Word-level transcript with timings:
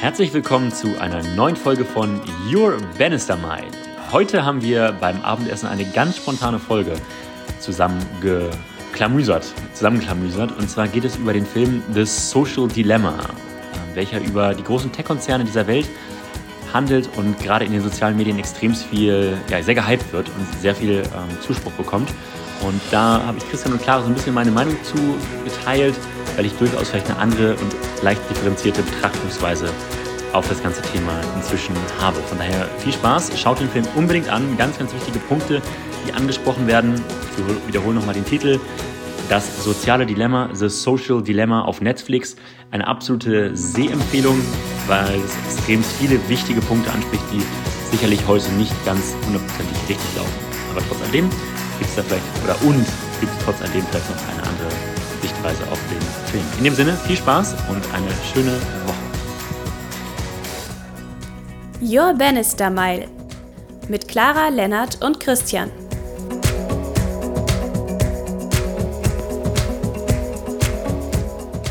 Herzlich 0.00 0.32
willkommen 0.32 0.70
zu 0.70 0.96
einer 1.00 1.24
neuen 1.34 1.56
Folge 1.56 1.84
von 1.84 2.20
Your 2.48 2.78
Bannister 2.96 3.36
Mile. 3.36 3.66
Heute 4.12 4.44
haben 4.44 4.62
wir 4.62 4.92
beim 5.00 5.20
Abendessen 5.22 5.68
eine 5.68 5.84
ganz 5.86 6.18
spontane 6.18 6.60
Folge 6.60 6.92
zusammengeklamüsert, 7.58 9.52
zusammengeklamüsert. 9.74 10.56
Und 10.56 10.70
zwar 10.70 10.86
geht 10.86 11.04
es 11.04 11.16
über 11.16 11.32
den 11.32 11.44
Film 11.44 11.82
The 11.94 12.04
Social 12.04 12.68
Dilemma, 12.68 13.12
äh, 13.18 13.96
welcher 13.96 14.20
über 14.20 14.54
die 14.54 14.62
großen 14.62 14.92
Tech-Konzerne 14.92 15.44
dieser 15.44 15.66
Welt 15.66 15.88
handelt 16.72 17.10
und 17.16 17.36
gerade 17.40 17.64
in 17.64 17.72
den 17.72 17.82
sozialen 17.82 18.16
Medien 18.16 18.38
extrem 18.38 18.76
viel, 18.76 19.36
ja, 19.50 19.60
sehr 19.64 19.74
gehypt 19.74 20.12
wird 20.12 20.28
und 20.28 20.60
sehr 20.60 20.76
viel 20.76 20.98
ähm, 20.98 21.40
Zuspruch 21.40 21.72
bekommt. 21.72 22.08
Und 22.60 22.80
da 22.92 23.20
habe 23.26 23.38
ich 23.38 23.50
Christian 23.50 23.72
und 23.72 23.82
Clara 23.82 24.02
so 24.02 24.06
ein 24.06 24.14
bisschen 24.14 24.34
meine 24.34 24.52
Meinung 24.52 24.76
zu 24.84 24.96
geteilt, 25.44 25.96
weil 26.38 26.46
ich 26.46 26.52
durchaus 26.54 26.88
vielleicht 26.88 27.10
eine 27.10 27.18
andere 27.18 27.56
und 27.56 27.74
leicht 28.02 28.22
differenzierte 28.30 28.80
Betrachtungsweise 28.82 29.68
auf 30.32 30.48
das 30.48 30.62
ganze 30.62 30.80
Thema 30.82 31.20
inzwischen 31.34 31.74
habe. 32.00 32.20
Von 32.20 32.38
daher 32.38 32.68
viel 32.78 32.92
Spaß, 32.92 33.32
schaut 33.38 33.58
den 33.58 33.68
Film 33.68 33.84
unbedingt 33.96 34.28
an. 34.28 34.56
Ganz, 34.56 34.78
ganz 34.78 34.94
wichtige 34.94 35.18
Punkte, 35.18 35.60
die 36.06 36.12
angesprochen 36.12 36.68
werden. 36.68 36.94
Ich 37.36 37.68
wiederhole 37.68 37.96
nochmal 37.96 38.14
den 38.14 38.24
Titel. 38.24 38.60
Das 39.28 39.64
soziale 39.64 40.06
Dilemma, 40.06 40.48
The 40.52 40.68
Social 40.68 41.22
Dilemma 41.22 41.62
auf 41.62 41.80
Netflix. 41.80 42.36
Eine 42.70 42.86
absolute 42.86 43.56
Sehempfehlung, 43.56 44.40
weil 44.86 45.18
es 45.18 45.56
extrem 45.56 45.82
viele 45.82 46.20
wichtige 46.28 46.60
Punkte 46.60 46.92
anspricht, 46.92 47.24
die 47.32 47.42
sicherlich 47.90 48.20
heute 48.28 48.48
nicht 48.52 48.72
ganz 48.86 49.16
hundertprozentig 49.26 49.76
richtig 49.88 50.16
laufen. 50.16 50.32
Aber 50.70 50.82
trotz 50.88 51.02
alledem 51.02 51.28
gibt 51.80 51.90
es 51.90 51.96
da 51.96 52.02
vielleicht, 52.02 52.24
oder 52.44 52.62
und 52.62 52.86
gibt 53.20 53.32
es 53.32 53.44
trotz 53.44 53.60
alledem 53.60 53.84
vielleicht 53.90 54.08
noch 54.08 54.34
eine 54.34 54.47
Sichtweise 55.38 55.70
auf 55.70 55.78
den 55.88 56.00
Film. 56.30 56.44
In 56.58 56.64
dem 56.64 56.74
Sinne, 56.74 56.96
viel 57.06 57.16
Spaß 57.16 57.54
und 57.68 57.82
eine 57.94 58.10
schöne 58.32 58.52
Woche. 58.86 58.96
Your 61.80 62.12
Bannister 62.14 62.70
Mile 62.70 63.06
mit 63.88 64.08
Clara, 64.08 64.48
Lennart 64.48 65.02
und 65.02 65.20
Christian. 65.20 65.70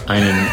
Einen. 0.07 0.47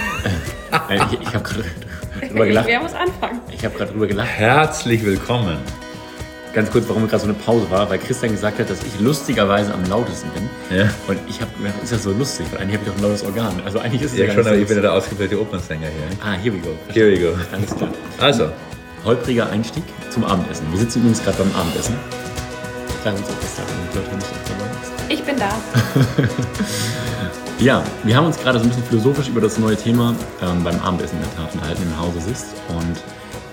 Äh, 0.89 0.97
ich 0.97 1.21
ich 1.21 1.35
habe 1.35 1.45
gerade 1.45 1.65
drüber 2.29 2.47
gelacht. 2.47 2.67
Wer 2.67 2.81
muss 2.81 2.95
anfangen? 2.95 3.41
Ich 3.53 3.65
habe 3.65 3.77
gerade 3.77 3.93
drüber 3.93 4.09
gelacht. 4.09 4.29
Herzlich 4.29 5.05
willkommen. 5.05 5.59
Ganz 6.55 6.71
kurz, 6.71 6.85
warum 6.89 7.09
gerade 7.09 7.19
so 7.21 7.25
eine 7.25 7.35
Pause 7.35 7.69
war, 7.69 7.91
weil 7.91 7.99
Christian 7.99 8.31
gesagt 8.31 8.61
hat, 8.61 8.71
dass 8.71 8.79
ich 8.83 9.01
lustigerweise 9.01 9.75
am 9.75 9.85
lautesten 9.87 10.29
bin. 10.31 10.49
Ja. 10.79 10.89
Und 11.09 11.19
ich 11.29 11.41
habe 11.41 11.51
gedacht, 11.59 11.75
ist 11.83 11.93
das 11.93 12.05
so 12.05 12.13
lustig? 12.13 12.47
Weil 12.53 12.61
eigentlich 12.61 12.77
habe 12.77 12.85
ich 12.85 12.93
doch 12.93 12.97
ein 12.97 13.03
lautes 13.03 13.25
Organ. 13.25 13.61
Also 13.65 13.81
eigentlich 13.81 14.03
ist 14.03 14.13
es 14.13 14.19
Ja, 14.19 14.27
gar 14.27 14.37
schon, 14.37 14.47
aber 14.47 14.57
ich 14.57 14.67
bin 14.67 14.77
ja 14.77 14.83
der 14.83 14.93
ausgebildete 14.93 15.41
Opernsänger 15.41 15.89
hier. 15.89 16.19
Ah, 16.25 16.35
here 16.35 16.55
we 16.55 16.61
go. 16.61 16.71
Here 16.93 17.11
we 17.11 17.19
go. 17.19 17.37
Alles 17.53 17.75
klar. 17.75 17.91
Also, 18.21 18.51
Holpriger 19.05 19.51
Einstieg 19.51 19.83
zum 20.11 20.25
Abendessen. 20.25 20.67
Wir 20.71 20.79
sitzen 20.79 21.01
übrigens 21.01 21.23
gerade 21.25 21.39
beim 21.39 21.55
Abendessen. 21.57 21.97
Klar, 23.03 23.15
uns 23.15 23.27
auch 23.27 23.41
das 23.41 23.57
sagen, 23.57 23.69
die 23.93 23.99
Leute 23.99 24.15
nicht 24.15 24.27
auf 24.29 24.39
dabei 24.47 24.71
ist. 24.81 25.13
Ich 25.13 25.23
bin 25.25 25.37
da. 25.37 25.51
Ja, 27.61 27.85
wir 28.03 28.17
haben 28.17 28.27
uns 28.27 28.37
gerade 28.37 28.59
so 28.59 28.65
ein 28.65 28.69
bisschen 28.69 28.85
philosophisch 28.85 29.29
über 29.29 29.41
das 29.41 29.59
neue 29.59 29.77
Thema 29.77 30.15
ähm, 30.43 30.65
beim 30.65 30.79
Abendessen 30.81 31.17
in 31.17 31.23
der 31.23 31.37
Tat 31.37 31.55
unterhalten 31.55 31.83
im 31.83 31.99
Hause 31.99 32.21
sitzt. 32.21 32.47
Und 32.69 33.01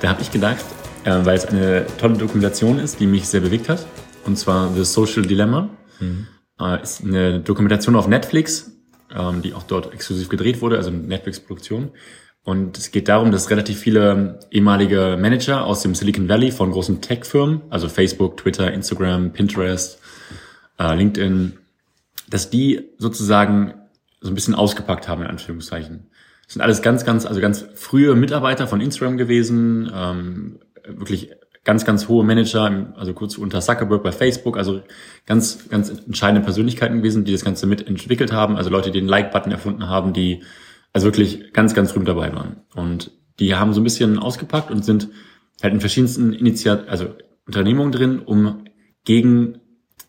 da 0.02 0.10
habe 0.10 0.22
ich 0.22 0.32
gedacht, 0.32 0.66
weil 1.06 1.38
es 1.38 1.46
eine 1.46 1.86
tolle 1.98 2.18
Dokumentation 2.18 2.80
ist, 2.80 3.00
die 3.00 3.08
mich 3.08 3.28
sehr 3.28 3.42
bewegt 3.42 3.70
hat, 3.70 3.86
und 4.26 4.38
zwar 4.38 4.74
The 4.74 4.84
Social 4.84 5.24
Dilemma. 5.24 5.70
Äh, 6.60 6.82
ist 6.82 7.04
eine 7.04 7.40
Dokumentation 7.40 7.96
auf 7.96 8.08
Netflix, 8.08 8.72
ähm, 9.16 9.42
die 9.42 9.54
auch 9.54 9.64
dort 9.64 9.94
exklusiv 9.94 10.30
gedreht 10.30 10.62
wurde, 10.62 10.78
also 10.78 10.92
Netflix-Produktion. 10.92 11.92
Und 12.44 12.78
es 12.78 12.92
geht 12.92 13.08
darum, 13.08 13.32
dass 13.32 13.50
relativ 13.50 13.80
viele 13.80 14.40
ehemalige 14.50 15.18
Manager 15.20 15.66
aus 15.66 15.82
dem 15.82 15.94
Silicon 15.94 16.28
Valley 16.28 16.52
von 16.52 16.72
großen 16.72 17.02
Tech-Firmen, 17.02 17.62
also 17.70 17.88
Facebook, 17.88 18.38
Twitter, 18.38 18.72
Instagram, 18.72 19.32
Pinterest, 19.32 20.00
äh, 20.80 20.96
LinkedIn, 20.96 21.58
dass 22.30 22.50
die 22.50 22.90
sozusagen 22.98 23.74
so 24.22 24.30
ein 24.30 24.36
bisschen 24.36 24.56
ausgepackt 24.56 25.08
haben, 25.08 25.22
in 25.22 25.28
Anführungszeichen. 25.28 26.08
Das 26.46 26.54
sind 26.54 26.62
alles 26.62 26.82
ganz, 26.82 27.06
ganz, 27.06 27.26
also 27.26 27.42
ganz 27.42 27.66
frühe 27.76 28.16
Mitarbeiter 28.16 28.68
von 28.68 28.82
Instagram 28.82 29.18
gewesen, 29.18 29.92
ähm, 29.94 30.60
wirklich 30.88 31.32
ganz, 31.64 31.86
ganz 31.86 32.08
hohe 32.08 32.24
Manager, 32.24 32.94
also 32.96 33.14
kurz 33.14 33.38
unter 33.38 33.62
Zuckerberg 33.62 34.02
bei 34.02 34.12
Facebook, 34.12 34.58
also 34.58 34.82
ganz, 35.26 35.70
ganz 35.70 35.90
entscheidende 35.90 36.44
Persönlichkeiten 36.44 36.98
gewesen, 36.98 37.24
die 37.24 37.32
das 37.32 37.46
Ganze 37.46 37.68
mitentwickelt 37.68 38.32
haben, 38.32 38.58
also 38.58 38.70
Leute, 38.70 38.92
die 38.92 39.00
den 39.00 39.08
Like-Button 39.08 39.52
erfunden 39.52 39.88
haben, 39.88 40.14
die 40.14 40.44
also 40.94 41.06
wirklich 41.06 41.54
ganz, 41.54 41.74
ganz 41.74 41.92
früh 41.92 42.04
dabei 42.04 42.34
waren. 42.34 42.64
Und 42.76 43.12
die 43.40 43.56
haben 43.56 43.74
so 43.74 43.82
ein 43.82 43.84
bisschen 43.84 44.18
ausgepackt 44.18 44.72
und 44.72 44.84
sind 44.84 45.10
halt 45.62 45.74
in 45.74 45.80
verschiedensten 45.80 46.34
Initiat 46.34 46.90
also 46.90 47.10
Unternehmungen 47.46 47.92
drin, 47.92 48.20
um 48.20 48.66
gegen 49.06 49.60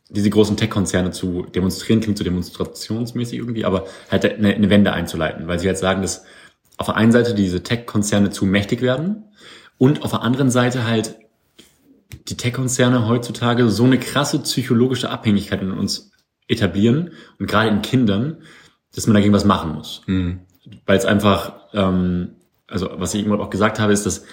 diese 0.08 0.30
großen 0.30 0.56
Tech-Konzerne 0.56 1.10
zu 1.10 1.46
demonstrieren, 1.54 2.00
klingt 2.00 2.18
so 2.18 2.24
demonstrationsmäßig 2.24 3.38
irgendwie, 3.38 3.64
aber 3.64 3.86
halt 4.10 4.24
eine, 4.24 4.54
eine 4.54 4.70
Wende 4.70 4.92
einzuleiten, 4.92 5.48
weil 5.48 5.58
sie 5.58 5.68
halt 5.68 5.78
sagen, 5.78 6.02
dass 6.02 6.24
auf 6.76 6.86
der 6.86 6.96
einen 6.96 7.12
Seite 7.12 7.34
diese 7.34 7.62
Tech-Konzerne 7.62 8.30
zu 8.30 8.44
mächtig 8.44 8.82
werden 8.82 9.24
und 9.82 10.04
auf 10.04 10.12
der 10.12 10.22
anderen 10.22 10.48
Seite 10.48 10.86
halt 10.86 11.16
die 12.28 12.36
Tech-Konzerne 12.36 13.08
heutzutage 13.08 13.68
so 13.68 13.82
eine 13.82 13.98
krasse 13.98 14.38
psychologische 14.38 15.10
Abhängigkeit 15.10 15.60
in 15.60 15.72
uns 15.72 16.12
etablieren 16.46 17.10
und 17.40 17.48
gerade 17.48 17.68
in 17.68 17.82
Kindern, 17.82 18.36
dass 18.94 19.08
man 19.08 19.14
dagegen 19.14 19.32
was 19.32 19.44
machen 19.44 19.72
muss. 19.72 20.02
Weil 20.86 20.98
es 20.98 21.04
einfach, 21.04 21.54
ähm, 21.72 22.36
also 22.68 22.90
was 22.94 23.12
ich 23.12 23.22
irgendwann 23.22 23.44
auch 23.44 23.50
gesagt 23.50 23.80
habe, 23.80 23.92
ist, 23.92 24.06
dass 24.06 24.24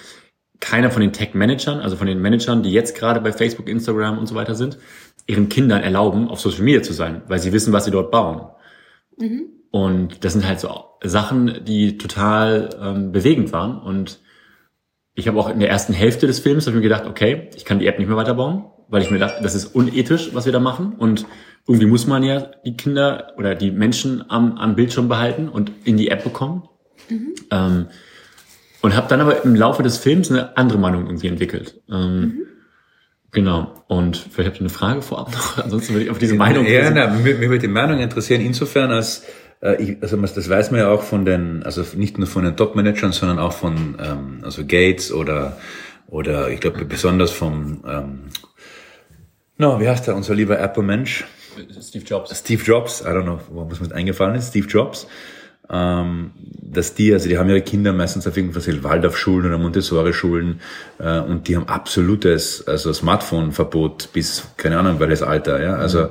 keiner 0.60 0.92
von 0.92 1.02
den 1.02 1.12
Tech-Managern, 1.12 1.80
also 1.80 1.96
von 1.96 2.06
den 2.06 2.22
Managern, 2.22 2.62
die 2.62 2.70
jetzt 2.70 2.94
gerade 2.94 3.20
bei 3.20 3.32
Facebook, 3.32 3.68
Instagram 3.68 4.18
und 4.18 4.28
so 4.28 4.36
weiter 4.36 4.54
sind, 4.54 4.78
ihren 5.26 5.48
Kindern 5.48 5.82
erlauben, 5.82 6.28
auf 6.28 6.38
Social 6.38 6.62
Media 6.62 6.84
zu 6.84 6.92
sein, 6.92 7.22
weil 7.26 7.40
sie 7.40 7.52
wissen, 7.52 7.72
was 7.72 7.86
sie 7.86 7.90
dort 7.90 8.12
bauen. 8.12 8.42
Und 9.72 10.24
das 10.24 10.34
sind 10.34 10.46
halt 10.46 10.60
so 10.60 10.84
Sachen, 11.02 11.64
die 11.64 11.98
total 11.98 12.70
ähm, 12.80 13.10
bewegend 13.10 13.52
waren. 13.52 13.80
Und 13.80 14.20
ich 15.14 15.28
habe 15.28 15.38
auch 15.38 15.48
in 15.48 15.60
der 15.60 15.68
ersten 15.68 15.92
Hälfte 15.92 16.26
des 16.26 16.40
Films 16.40 16.66
hab 16.66 16.72
ich 16.72 16.76
mir 16.76 16.82
gedacht, 16.82 17.06
okay, 17.06 17.48
ich 17.56 17.64
kann 17.64 17.78
die 17.78 17.86
App 17.86 17.98
nicht 17.98 18.08
mehr 18.08 18.16
weiterbauen, 18.16 18.64
weil 18.88 19.02
ich 19.02 19.10
mir 19.10 19.18
dachte, 19.18 19.42
das 19.42 19.54
ist 19.54 19.66
unethisch, 19.66 20.30
was 20.32 20.46
wir 20.46 20.52
da 20.52 20.60
machen. 20.60 20.94
Und 20.98 21.26
irgendwie 21.66 21.86
muss 21.86 22.06
man 22.06 22.22
ja 22.22 22.50
die 22.64 22.76
Kinder 22.76 23.32
oder 23.36 23.54
die 23.54 23.70
Menschen 23.70 24.24
am, 24.30 24.56
am 24.56 24.76
Bildschirm 24.76 25.08
behalten 25.08 25.48
und 25.48 25.72
in 25.84 25.96
die 25.96 26.08
App 26.08 26.24
bekommen. 26.24 26.68
Ähm, 27.50 27.86
und 28.82 28.96
habe 28.96 29.08
dann 29.08 29.20
aber 29.20 29.44
im 29.44 29.54
Laufe 29.54 29.82
des 29.82 29.98
Films 29.98 30.30
eine 30.30 30.56
andere 30.56 30.78
Meinung 30.78 31.06
irgendwie 31.06 31.28
entwickelt. 31.28 31.80
Ähm, 31.90 32.46
Genau. 33.32 33.84
Und 33.86 34.16
vielleicht 34.16 34.48
habt 34.48 34.56
ihr 34.58 34.62
eine 34.62 34.70
Frage 34.70 35.02
vorab 35.02 35.32
noch. 35.32 35.58
Ansonsten 35.62 35.94
würde 35.94 36.04
ich 36.04 36.10
auf 36.10 36.18
diese 36.18 36.34
Meinung. 36.34 36.66
ja, 36.66 36.90
na, 36.90 37.08
mich, 37.08 37.38
mich 37.38 37.48
würde 37.48 37.60
die 37.60 37.68
Meinung 37.68 38.00
interessieren, 38.00 38.40
insofern 38.40 38.90
als, 38.90 39.20
äh, 39.20 39.26
ich, 39.78 39.98
also 40.00 40.16
das 40.16 40.48
weiß 40.48 40.70
man 40.70 40.80
ja 40.80 40.88
auch 40.88 41.02
von 41.02 41.24
den, 41.24 41.62
also 41.62 41.84
nicht 41.94 42.18
nur 42.18 42.26
von 42.26 42.44
den 42.44 42.56
Top-Managern, 42.56 43.12
sondern 43.12 43.38
auch 43.38 43.52
von, 43.52 43.96
ähm, 44.02 44.38
also 44.42 44.64
Gates 44.64 45.12
oder, 45.12 45.58
oder 46.08 46.50
ich 46.50 46.60
glaube 46.60 46.84
besonders 46.84 47.30
vom, 47.30 47.84
ähm, 47.86 48.20
no, 49.58 49.78
wie 49.80 49.88
heißt 49.88 50.06
der, 50.06 50.16
unser 50.16 50.34
lieber 50.34 50.58
Apple-Mensch? 50.58 51.26
Steve 51.82 52.04
Jobs. 52.04 52.38
Steve 52.38 52.62
Jobs, 52.62 53.02
I 53.02 53.08
don't 53.08 53.24
know, 53.24 53.40
was 53.50 53.80
mir 53.80 53.94
eingefallen 53.94 54.34
ist, 54.34 54.48
Steve 54.48 54.66
Jobs, 54.66 55.06
ähm, 55.68 56.30
dass 56.62 56.94
die, 56.94 57.12
also 57.12 57.28
die 57.28 57.36
haben 57.36 57.50
ihre 57.50 57.60
Kinder 57.60 57.92
meistens 57.92 58.26
auf 58.26 58.36
irgendwelche 58.36 58.82
Waldorfschulen 58.82 59.46
oder 59.46 59.58
Montessori-Schulen 59.58 60.60
äh, 60.98 61.20
und 61.20 61.48
die 61.48 61.56
haben 61.56 61.68
absolutes, 61.68 62.66
also 62.66 62.94
Smartphone-Verbot 62.94 64.10
bis, 64.14 64.48
keine 64.56 64.78
Ahnung, 64.78 65.00
welches 65.00 65.22
Alter, 65.22 65.62
ja, 65.62 65.74
also 65.74 66.08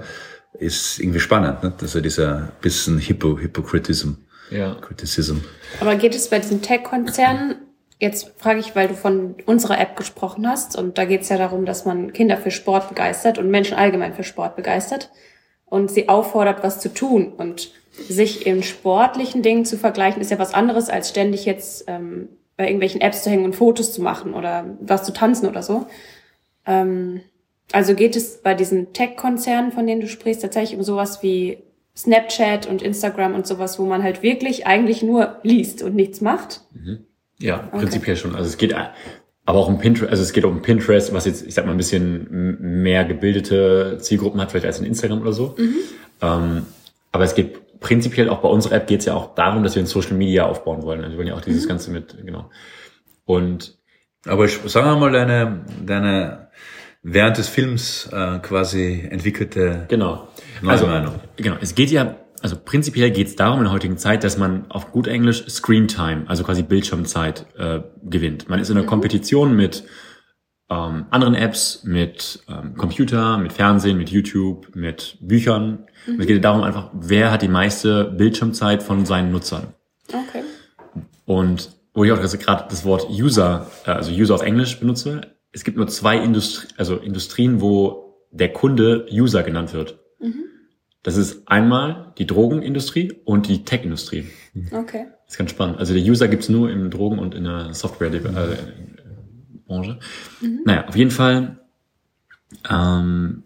ist 0.54 1.00
irgendwie 1.00 1.20
spannend, 1.20 1.64
ne? 1.64 1.74
also 1.80 2.02
dieser 2.02 2.52
bisschen 2.62 3.00
Hypo, 3.00 3.38
Hypocritism, 3.38 4.14
Ja. 4.52 4.76
Criticism. 4.76 5.38
Aber 5.80 5.96
geht 5.96 6.16
es 6.16 6.30
bei 6.30 6.40
diesen 6.40 6.62
Tech-Konzernen, 6.62 7.56
jetzt 8.00 8.32
frage 8.38 8.60
ich, 8.60 8.76
weil 8.76 8.88
du 8.88 8.96
von 8.96 9.36
unserer 9.46 9.80
App 9.80 9.96
gesprochen 9.96 10.48
hast, 10.48 10.76
und 10.76 10.98
da 10.98 11.06
geht 11.06 11.22
es 11.22 11.30
ja 11.30 11.38
darum, 11.38 11.66
dass 11.66 11.86
man 11.86 12.14
Kinder 12.14 12.38
für 12.38 12.52
Sport 12.52 12.90
begeistert 12.90 13.38
und 13.38 13.50
Menschen 13.50 13.78
allgemein 13.78 14.14
für 14.14 14.24
Sport 14.24 14.56
begeistert 14.56 15.12
und 15.66 15.92
sie 15.92 16.10
auffordert, 16.10 16.64
was 16.64 16.80
zu 16.80 16.94
tun. 16.94 17.34
Und 17.34 17.72
sich 17.92 18.46
in 18.48 18.64
sportlichen 18.64 19.42
Dingen 19.42 19.66
zu 19.66 19.78
vergleichen, 19.78 20.22
ist 20.22 20.32
ja 20.32 20.40
was 20.40 20.54
anderes, 20.54 20.90
als 20.90 21.10
ständig 21.10 21.46
jetzt 21.46 21.84
ähm, 21.88 22.30
bei 22.56 22.66
irgendwelchen 22.66 23.02
Apps 23.02 23.24
zu 23.24 23.30
hängen 23.30 23.46
und 23.46 23.56
Fotos 23.56 23.94
zu 23.94 24.02
machen 24.02 24.34
oder 24.34 24.66
was 24.82 25.04
zu 25.04 25.14
tanzen 25.14 25.48
oder 25.48 25.62
so. 25.64 25.88
Ähm, 26.66 27.22
also 27.72 27.94
geht 27.96 28.16
es 28.16 28.42
bei 28.42 28.54
diesen 28.54 28.94
Tech-Konzernen, 28.94 29.72
von 29.72 29.86
denen 29.88 30.02
du 30.02 30.08
sprichst, 30.08 30.42
tatsächlich 30.42 30.78
um 30.78 30.84
sowas 30.84 31.22
wie 31.24 31.60
Snapchat 31.96 32.66
und 32.68 32.82
Instagram 32.82 33.36
und 33.36 33.46
sowas, 33.46 33.78
wo 33.80 33.86
man 33.86 34.04
halt 34.04 34.24
wirklich 34.24 34.66
eigentlich 34.66 35.04
nur 35.04 35.38
liest 35.44 35.84
und 35.84 35.96
nichts 35.96 36.22
macht. 36.22 36.62
Ja, 37.40 37.58
prinzipiell 37.58 38.16
schon. 38.16 38.36
Also 38.36 38.48
es 38.50 38.58
geht 38.58 38.74
aber 38.74 39.60
auch 39.60 39.68
um 39.68 39.80
Pinterest, 39.80 40.12
also 40.12 40.24
es 40.24 40.32
geht 40.34 40.46
um 40.46 40.62
Pinterest, 40.62 41.14
was 41.14 41.26
jetzt, 41.26 41.46
ich 41.46 41.54
sag 41.54 41.66
mal, 41.66 41.72
ein 41.72 41.78
bisschen 41.78 42.58
mehr 42.82 43.04
gebildete 43.06 43.98
Zielgruppen 44.00 44.40
hat, 44.40 44.52
vielleicht 44.52 44.66
als 44.66 44.80
in 44.80 44.86
Instagram 44.86 45.22
oder 45.22 45.34
so. 45.34 45.56
Ähm, 46.22 46.66
aber 47.12 47.24
es 47.24 47.36
geht 47.36 47.80
prinzipiell 47.80 48.30
auch 48.30 48.40
bei 48.40 48.50
unserer 48.50 48.76
App 48.76 48.88
geht 48.88 49.00
es 49.00 49.06
ja 49.06 49.16
auch 49.16 49.36
darum, 49.36 49.64
dass 49.64 49.76
wir 49.76 49.82
ein 49.84 49.88
Social 49.88 50.14
Media 50.16 50.46
aufbauen 50.46 50.84
wollen. 50.84 51.00
Also 51.00 51.12
wir 51.14 51.18
wollen 51.20 51.28
ja 51.28 51.36
auch 51.36 51.42
dieses 51.42 51.68
Ganze 51.68 51.92
mit, 51.92 52.16
genau. 52.26 52.50
Und 53.26 53.78
Aber 54.26 54.46
ich- 54.46 54.60
sagen 54.66 54.86
wir 54.88 54.96
mal 54.98 55.12
deine, 55.12 55.62
deine 55.86 56.50
während 57.02 57.38
des 57.38 57.48
Films 57.48 58.10
äh, 58.12 58.40
quasi 58.40 59.08
entwickelte 59.10 59.86
Genau. 59.88 60.28
Neue 60.62 60.72
also, 60.72 60.88
Meinung. 60.88 61.16
Genau. 61.38 61.56
Es 61.62 61.76
geht 61.76 61.92
ja, 61.92 62.18
also 62.42 62.58
prinzipiell 62.64 63.12
geht 63.12 63.28
es 63.28 63.36
darum 63.36 63.60
in 63.60 63.66
der 63.66 63.74
heutigen 63.74 63.98
Zeit, 63.98 64.24
dass 64.24 64.38
man 64.38 64.70
auf 64.70 64.92
gut 64.92 65.08
Englisch 65.08 65.48
Screen 65.50 65.88
Time, 65.88 66.24
also 66.28 66.44
quasi 66.44 66.64
Bildschirmzeit, 66.64 67.46
äh, 67.58 67.82
gewinnt. 68.04 68.50
Man 68.50 68.60
ist 68.60 68.70
in 68.70 68.78
einer 68.78 68.86
Kompetition 68.86 69.56
mit 69.56 69.84
ähm, 70.70 71.06
anderen 71.10 71.36
Apps, 71.36 71.84
mit 71.84 72.44
ähm, 72.48 72.76
Computer, 72.76 73.38
mit 73.38 73.54
Fernsehen, 73.54 73.98
mit 73.98 74.10
YouTube, 74.10 74.76
mit 74.76 75.18
Büchern. 75.20 75.86
Und 76.08 76.20
es 76.20 76.28
geht 76.28 76.44
darum 76.44 76.64
einfach, 76.64 76.92
wer 76.94 77.32
hat 77.32 77.42
die 77.42 77.48
meiste 77.48 78.06
Bildschirmzeit 78.06 78.84
von 78.84 79.06
seinen 79.06 79.32
Nutzern. 79.32 79.74
Okay. 80.08 80.44
Und 81.26 81.72
wo 81.94 82.04
ich 82.04 82.12
auch 82.12 82.20
gerade 82.22 82.66
das 82.70 82.86
Wort 82.86 83.10
User, 83.10 83.68
äh, 83.86 83.92
also 83.92 84.12
User 84.12 84.36
auf 84.36 84.44
Englisch 84.44 84.80
benutze, 84.80 85.22
es 85.52 85.64
gibt 85.64 85.78
nur 85.78 85.88
zwei 85.88 86.18
Industri 86.18 86.68
also 86.78 86.98
Industrien, 86.98 87.62
wo 87.62 88.16
der 88.32 88.54
Kunde 88.54 89.08
User 89.12 89.44
genannt 89.44 89.74
wird. 89.74 90.00
Das 91.02 91.16
ist 91.16 91.48
einmal 91.48 92.14
die 92.18 92.28
Drogenindustrie 92.28 93.22
und 93.24 93.48
die 93.48 93.64
Tech-Industrie. 93.64 94.28
Okay. 94.72 95.06
Das 95.26 95.36
ist 95.36 95.38
ganz 95.38 95.52
spannend. 95.52 95.78
Also 95.78 95.94
der 95.94 96.04
User 96.04 96.28
gibt's 96.28 96.50
nur 96.50 96.70
im 96.70 96.90
Drogen- 96.90 97.20
und 97.20 97.36
in 97.36 97.46
der 97.46 97.74
Software-Branche. 97.74 100.00
Naja, 100.66 100.88
auf 100.88 100.96
jeden 100.98 101.12
Fall 101.12 101.60
ähm, 102.70 103.44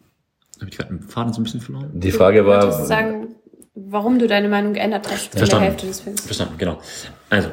habe 0.60 0.70
ich 0.70 0.78
gerade 0.78 0.96
den 0.96 1.04
Faden 1.04 1.32
so 1.34 1.42
ein 1.42 1.44
bisschen 1.44 1.62
verloren. 1.62 1.92
Die 1.94 2.12
Frage 2.12 2.40
Du 2.40 2.48
war, 2.48 2.72
sagen, 2.86 3.36
warum 3.76 4.18
du 4.18 4.28
deine 4.28 4.50
Meinung 4.50 4.74
geändert 4.74 5.08
hast 5.12 5.26
in 5.26 5.32
der 5.32 5.40
Verstanden. 5.40 5.66
Hälfte 5.66 5.88
des 5.88 6.00
Films. 6.00 6.22
Verstanden, 6.22 6.58
genau. 6.58 6.80
Also, 7.30 7.50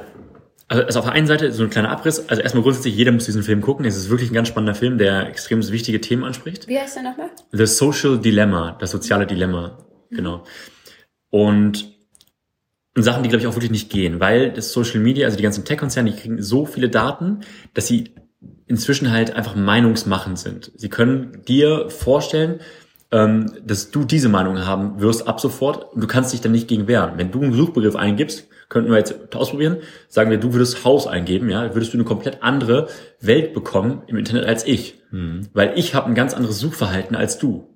also, 0.70 0.84
also 0.84 0.98
auf 1.00 1.04
der 1.06 1.14
einen 1.14 1.26
Seite 1.26 1.50
so 1.50 1.64
ein 1.64 1.70
kleiner 1.70 1.90
Abriss. 1.90 2.28
Also 2.28 2.42
erstmal 2.42 2.62
grundsätzlich, 2.62 2.94
jeder 2.94 3.10
muss 3.10 3.24
diesen 3.24 3.42
Film 3.42 3.60
gucken. 3.60 3.84
Es 3.84 3.96
ist 3.96 4.08
wirklich 4.08 4.30
ein 4.30 4.34
ganz 4.34 4.46
spannender 4.46 4.76
Film, 4.76 4.98
der 4.98 5.26
extrem 5.26 5.68
wichtige 5.68 6.00
Themen 6.00 6.22
anspricht. 6.22 6.68
Wie 6.68 6.78
heißt 6.78 6.94
der 6.94 7.02
nochmal? 7.02 7.30
The 7.50 7.66
Social 7.66 8.18
Dilemma, 8.18 8.76
das 8.78 8.92
soziale 8.92 9.26
Dilemma, 9.26 9.78
genau. 10.10 10.44
Und 11.28 11.92
Sachen, 12.94 13.24
die, 13.24 13.28
glaube 13.28 13.42
ich, 13.42 13.48
auch 13.48 13.54
wirklich 13.56 13.72
nicht 13.72 13.90
gehen, 13.90 14.20
weil 14.20 14.52
das 14.52 14.72
Social 14.72 15.00
Media, 15.00 15.26
also 15.26 15.36
die 15.36 15.42
ganzen 15.42 15.64
Tech-Konzerne, 15.64 16.12
die 16.12 16.16
kriegen 16.16 16.40
so 16.40 16.66
viele 16.66 16.88
Daten, 16.88 17.40
dass 17.74 17.88
sie 17.88 18.14
inzwischen 18.66 19.10
halt 19.10 19.34
einfach 19.34 19.56
meinungsmachend 19.56 20.38
sind. 20.38 20.70
Sie 20.76 20.88
können 20.88 21.42
dir 21.48 21.90
vorstellen, 21.90 22.60
ähm, 23.10 23.52
dass 23.64 23.90
du 23.90 24.04
diese 24.04 24.28
Meinung 24.28 24.64
haben 24.64 25.00
wirst 25.00 25.26
ab 25.26 25.40
sofort 25.40 25.94
und 25.94 26.00
du 26.00 26.06
kannst 26.06 26.32
dich 26.32 26.40
dann 26.40 26.52
nicht 26.52 26.68
gegen 26.68 26.86
wehren. 26.86 27.14
Wenn 27.16 27.32
du 27.32 27.42
einen 27.42 27.54
Suchbegriff 27.54 27.96
eingibst, 27.96 28.46
könnten 28.70 28.90
wir 28.90 28.96
jetzt 28.96 29.36
ausprobieren, 29.36 29.76
sagen 30.08 30.30
wir, 30.30 30.38
du 30.38 30.54
würdest 30.54 30.84
Haus 30.84 31.06
eingeben, 31.06 31.50
ja, 31.50 31.74
würdest 31.74 31.92
du 31.92 31.98
eine 31.98 32.04
komplett 32.04 32.42
andere 32.42 32.88
Welt 33.20 33.52
bekommen 33.52 34.02
im 34.06 34.16
Internet 34.16 34.46
als 34.46 34.66
ich. 34.66 35.02
Weil 35.52 35.72
ich 35.76 35.94
habe 35.94 36.06
ein 36.06 36.14
ganz 36.14 36.32
anderes 36.32 36.58
Suchverhalten 36.58 37.14
als 37.14 37.38
du. 37.38 37.68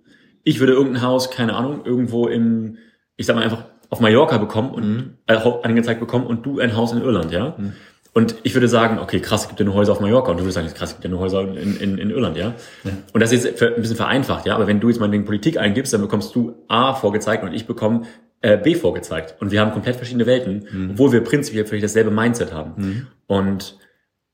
Ich 0.45 0.61
würde 0.61 0.73
irgendein 0.73 1.03
Haus, 1.03 1.31
keine 1.31 1.55
Ahnung, 1.55 1.85
irgendwo 1.85 2.29
im, 2.29 2.79
ich 3.17 3.27
sag 3.27 3.37
mal 3.37 3.43
einfach 3.43 3.65
auf 3.91 4.01
Mallorca 4.01 4.39
bekommen 4.39 4.71
und 4.73 5.19
äh, 5.27 5.37
angezeigt 5.63 6.01
bekommen 6.01 6.27
und 6.27 6.47
du 6.47 6.61
ein 6.61 6.77
Haus 6.77 6.93
in 6.93 7.03
Irland, 7.03 7.33
ja. 7.33 7.57
Und 8.15 8.37
ich 8.45 8.55
würde 8.55 8.69
sagen, 8.69 9.01
okay, 9.01 9.19
krass, 9.19 9.43
es 9.43 9.49
gibt 9.49 9.59
ja 9.59 9.67
nur 9.67 9.75
Häuser 9.75 9.91
auf 9.91 10.01
Mallorca. 10.01 10.31
Und 10.31 10.37
du 10.37 10.45
würdest 10.45 10.55
sagen, 10.55 10.69
krass, 10.69 10.91
es 10.91 10.95
gibt 10.95 11.05
ja 11.05 11.11
nur 11.11 11.19
Häuser 11.19 11.41
in, 11.41 11.77
in, 11.77 11.99
in 11.99 12.11
Irland, 12.11 12.37
ja? 12.37 12.55
Und 13.13 13.21
das 13.21 13.33
ist 13.33 13.45
jetzt 13.45 13.61
ein 13.61 13.75
bisschen 13.75 13.97
vereinfacht, 13.97 14.47
ja. 14.47 14.55
Aber 14.55 14.69
wenn 14.69 14.79
du 14.79 14.89
jetzt 14.89 15.01
mal 15.01 15.11
den 15.11 15.25
Politik 15.25 15.59
eingibst, 15.59 15.93
dann 15.93 16.01
bekommst 16.01 16.33
du 16.37 16.65
A 16.69 16.95
vorgezeigt 16.95 17.43
und 17.43 17.53
ich 17.53 17.67
bekomme 17.67 18.03
äh, 18.45 18.59
B 18.59 18.75
vorgezeigt. 18.75 19.41
Und 19.41 19.51
wir 19.51 19.61
haben 19.61 19.73
komplett 19.73 19.97
verschiedene 19.97 20.27
Welten, 20.27 20.91
obwohl 20.91 21.13
wir 21.13 21.23
prinzipiell 21.23 21.65
vielleicht 21.65 21.85
dasselbe 21.85 22.11
Mindset 22.11 22.53
haben. 22.53 23.09
Und 23.27 23.79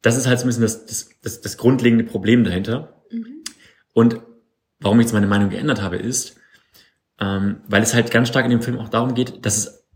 das 0.02 0.16
ist 0.16 0.26
halt 0.26 0.40
so 0.40 0.46
ein 0.46 0.48
bisschen 0.48 0.62
das, 0.62 0.84
das, 0.86 1.10
das, 1.22 1.40
das 1.40 1.56
grundlegende 1.56 2.04
Problem 2.04 2.42
dahinter. 2.42 3.04
Und 3.92 4.20
warum 4.80 4.98
ich 4.98 5.04
jetzt 5.04 5.12
meine 5.12 5.28
Meinung 5.28 5.50
geändert 5.50 5.80
habe, 5.80 5.96
ist, 5.96 6.36
ähm, 7.20 7.60
weil 7.68 7.82
es 7.82 7.94
halt 7.94 8.10
ganz 8.10 8.28
stark 8.28 8.44
in 8.46 8.50
dem 8.50 8.62
Film 8.62 8.78
auch 8.78 8.88
darum 8.88 9.14
geht, 9.14 9.46
dass 9.46 9.58
es 9.58 9.88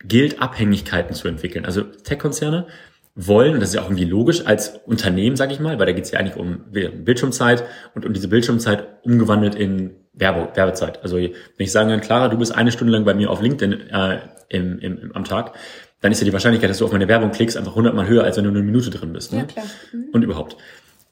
gilt, 0.00 0.40
Abhängigkeiten 0.40 1.14
zu 1.14 1.28
entwickeln. 1.28 1.66
Also 1.66 1.82
Tech-Konzerne 1.82 2.68
wollen, 3.16 3.54
und 3.54 3.60
das 3.60 3.70
ist 3.70 3.74
ja 3.74 3.82
auch 3.82 3.86
irgendwie 3.86 4.04
logisch, 4.04 4.46
als 4.46 4.76
Unternehmen, 4.86 5.36
sage 5.36 5.52
ich 5.52 5.60
mal, 5.60 5.78
weil 5.78 5.86
da 5.86 5.92
geht 5.92 6.04
es 6.04 6.12
ja 6.12 6.20
eigentlich 6.20 6.36
um 6.36 6.70
Bildschirmzeit 6.70 7.64
und 7.94 8.06
um 8.06 8.14
diese 8.14 8.28
Bildschirmzeit 8.28 9.04
umgewandelt 9.04 9.56
in 9.56 9.90
Werbe, 10.18 10.48
Werbezeit. 10.54 11.02
Also 11.02 11.16
wenn 11.16 11.32
ich 11.58 11.72
sagen 11.72 11.90
kann, 11.90 12.00
Clara, 12.00 12.28
du 12.28 12.38
bist 12.38 12.54
eine 12.54 12.72
Stunde 12.72 12.92
lang 12.92 13.04
bei 13.04 13.14
mir 13.14 13.30
auf 13.30 13.40
LinkedIn 13.40 13.90
äh, 13.90 14.18
im, 14.48 14.78
im, 14.78 14.98
im, 14.98 15.16
am 15.16 15.24
Tag, 15.24 15.54
dann 16.00 16.12
ist 16.12 16.20
ja 16.20 16.24
die 16.24 16.32
Wahrscheinlichkeit, 16.32 16.70
dass 16.70 16.78
du 16.78 16.84
auf 16.84 16.92
meine 16.92 17.08
Werbung 17.08 17.32
klickst, 17.32 17.56
einfach 17.56 17.74
hundertmal 17.74 18.06
höher, 18.06 18.24
als 18.24 18.36
wenn 18.36 18.44
du 18.44 18.50
nur 18.50 18.62
eine 18.62 18.70
Minute 18.70 18.90
drin 18.90 19.12
bist. 19.12 19.32
Ne? 19.32 19.40
Ja, 19.40 19.44
klar. 19.44 19.66
Mhm. 19.92 20.08
und 20.12 20.22
überhaupt. 20.22 20.56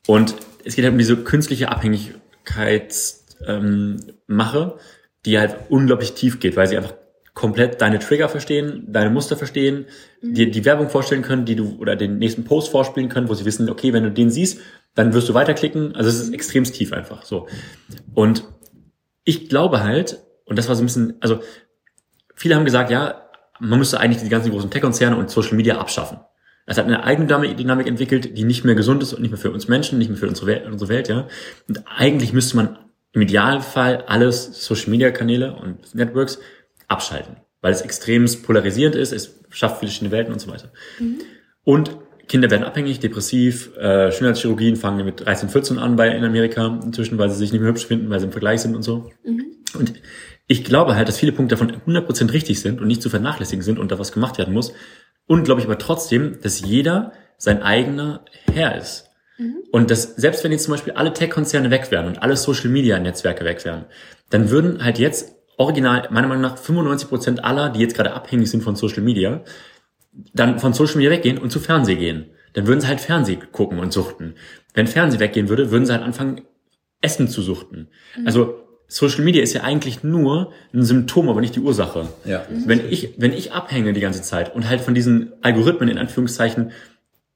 Und 0.07 0.37
es 0.65 0.77
geht 0.77 0.85
halt 0.85 0.93
um 0.93 0.99
diese 0.99 1.17
künstliche 1.17 1.71
Abhängigkeitsmache, 1.71 3.25
ähm, 3.47 3.97
Mache, 4.27 4.79
die 5.25 5.39
halt 5.39 5.57
unglaublich 5.69 6.15
tief 6.15 6.41
geht, 6.41 6.57
weil 6.57 6.69
sie 6.69 6.77
einfach 6.77 6.95
komplett 7.35 7.83
deine 7.83 7.99
Trigger 7.99 8.29
verstehen, 8.29 8.85
deine 8.89 9.11
Muster 9.11 9.37
verstehen, 9.37 9.85
dir 10.23 10.51
die 10.51 10.65
Werbung 10.65 10.89
vorstellen 10.89 11.23
können, 11.23 11.45
die 11.45 11.55
du 11.55 11.77
oder 11.79 11.95
den 11.95 12.19
nächsten 12.19 12.45
Post 12.45 12.71
vorspielen 12.71 13.11
können, 13.11 13.29
wo 13.29 13.35
sie 13.35 13.45
wissen, 13.45 13.69
okay, 13.69 13.93
wenn 13.93 14.05
du 14.05 14.11
den 14.11 14.31
siehst, 14.31 14.59
dann 14.95 15.13
wirst 15.13 15.29
du 15.29 15.35
weiterklicken. 15.35 15.95
Also 15.95 16.09
es 16.09 16.19
ist 16.19 16.33
extremst 16.33 16.75
tief 16.75 16.95
einfach 16.95 17.25
so. 17.25 17.47
Und 18.15 18.45
ich 19.27 19.51
glaube 19.51 19.83
halt, 19.83 20.23
und 20.47 20.59
das 20.59 20.69
war 20.69 20.77
so 20.77 20.83
ein 20.83 20.87
bisschen, 20.87 21.15
also 21.21 21.41
viele 22.35 22.55
haben 22.55 22.65
gesagt, 22.65 22.91
ja, 22.91 23.29
man 23.59 23.79
müsste 23.79 24.01
eigentlich 24.01 24.23
die 24.23 24.29
ganzen 24.29 24.51
großen 24.51 24.71
Tech-Konzerne 24.71 25.17
und 25.17 25.31
Social 25.31 25.57
Media 25.57 25.79
abschaffen. 25.79 26.21
Das 26.65 26.79
hat 26.79 26.87
eine 26.87 27.05
eigene 27.05 27.27
Dynamik 27.55 27.87
entwickelt, 27.87 28.37
die 28.39 28.45
nicht 28.45 28.65
mehr 28.65 28.75
gesund 28.75 29.03
ist 29.03 29.13
und 29.13 29.23
nicht 29.23 29.31
mehr 29.31 29.39
für 29.39 29.51
uns 29.51 29.69
Menschen, 29.69 29.99
nicht 29.99 30.09
mehr 30.09 30.19
für 30.19 30.29
unsere 30.29 30.47
Welt, 30.47 30.67
unsere 30.67 30.89
Welt 30.89 31.09
ja. 31.09 31.29
Und 31.69 31.83
eigentlich 31.87 32.33
müsste 32.33 32.57
man 32.57 32.79
im 33.13 33.21
Idealfall 33.23 34.05
alles 34.07 34.65
Social 34.65 34.91
Media 34.91 35.11
Kanäle 35.11 35.55
und 35.57 35.95
Networks 35.95 36.39
abschalten, 36.89 37.37
weil 37.61 37.73
es 37.73 37.83
extrem 37.83 38.27
polarisierend 38.43 38.95
ist, 38.95 39.13
es 39.13 39.41
schafft 39.51 39.79
viele 39.79 39.91
verschiedene 39.91 40.13
Welten 40.13 40.33
und 40.33 40.41
so 40.41 40.51
weiter. 40.51 40.73
Und 41.65 41.97
Kinder 42.29 42.51
werden 42.51 42.65
abhängig, 42.65 43.01
depressiv, 43.01 43.77
äh, 43.77 44.11
Schönheitschirurgien 44.11 44.77
fangen 44.77 45.05
mit 45.05 45.25
13, 45.25 45.49
14 45.49 45.79
an 45.79 45.97
bei 45.97 46.09
in 46.09 46.25
Amerika 46.25 46.81
inzwischen, 46.85 47.19
weil 47.19 47.31
sie 47.31 47.37
sich 47.37 47.53
nicht 47.53 47.61
mehr 47.61 47.71
hübsch 47.71 47.87
finden, 47.87 48.11
weil 48.11 48.19
sie 48.19 48.27
im 48.27 48.33
Vergleich 48.33 48.61
sind 48.61 48.75
und 48.75 48.83
so. 48.83 49.11
Und 49.75 49.95
ich 50.47 50.65
glaube 50.65 50.97
halt, 50.97 51.09
dass 51.09 51.19
viele 51.19 51.33
Punkte 51.33 51.57
davon 51.57 51.73
100% 51.87 52.33
richtig 52.33 52.61
sind 52.61 52.81
und 52.81 52.87
nicht 52.87 53.03
zu 53.03 53.11
vernachlässigen 53.11 53.63
sind 53.63 53.79
und 53.79 53.91
da 53.91 53.99
was 53.99 54.13
gemacht 54.13 54.39
werden 54.39 54.55
muss. 54.55 54.73
Und 55.27 55.45
glaube 55.45 55.61
ich 55.61 55.67
aber 55.67 55.79
trotzdem, 55.79 56.39
dass 56.43 56.61
jeder 56.61 57.13
sein 57.37 57.63
eigener 57.63 58.25
Herr 58.53 58.77
ist. 58.77 59.11
Und 59.71 59.91
dass, 59.91 60.17
selbst 60.17 60.45
wenn 60.45 60.53
jetzt 60.53 60.65
zum 60.65 60.73
Beispiel 60.73 60.95
alle 60.95 61.13
Tech-Konzerne 61.13 61.71
weg 61.71 61.91
wären 61.91 62.07
und 62.07 62.23
alle 62.23 62.37
Social-Media-Netzwerke 62.37 63.45
weg 63.45 63.65
wären, 63.65 63.85
dann 64.31 64.51
würden 64.51 64.83
halt 64.83 64.99
jetzt 64.99 65.35
original, 65.59 66.09
meiner 66.11 66.29
Meinung 66.29 66.43
nach, 66.43 66.57
95% 66.59 67.41
aller, 67.41 67.71
die 67.71 67.81
jetzt 67.81 67.95
gerade 67.95 68.15
abhängig 68.15 68.51
sind 68.51 68.63
von 68.63 68.77
Social 68.77 69.03
Media, 69.03 69.43
dann 70.35 70.59
von 70.59 70.73
Social 70.73 70.97
Media 70.97 71.11
weggehen 71.11 71.39
und 71.39 71.51
zu 71.51 71.61
Fernsehen 71.61 71.99
gehen. 71.99 72.27
Dann 72.55 72.67
würden 72.67 72.81
sie 72.81 72.87
halt 72.87 73.01
Fernsehen 73.01 73.41
gucken 73.53 73.79
und 73.79 73.93
suchten. 73.93 74.35
Wenn 74.75 74.87
Fernsehen 74.87 75.21
weggehen 75.21 75.49
würde, 75.49 75.71
würden 75.71 75.87
sie 75.87 75.93
halt 75.93 76.03
anfangen, 76.03 76.43
Essen 77.03 77.29
zu 77.29 77.43
suchten. 77.43 77.89
Also 78.25 78.67
Social 78.89 79.25
Media 79.25 79.43
ist 79.43 79.53
ja 79.53 79.63
eigentlich 79.63 80.03
nur 80.03 80.53
ein 80.73 80.83
Symptom, 80.83 81.29
aber 81.29 81.41
nicht 81.41 81.57
die 81.57 81.61
Ursache. 81.61 82.09
Ja. 82.25 82.47
Wenn 82.49 82.89
ich, 82.91 83.15
wenn 83.19 83.33
ich 83.33 83.53
abhänge 83.53 83.93
die 83.93 84.01
ganze 84.01 84.23
Zeit 84.23 84.55
und 84.55 84.69
halt 84.69 84.81
von 84.81 84.95
diesen 84.95 85.33
Algorithmen 85.43 85.89
in 85.89 85.99
Anführungszeichen 85.99 86.73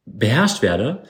beherrscht 0.07 0.63
werde, 0.63 1.03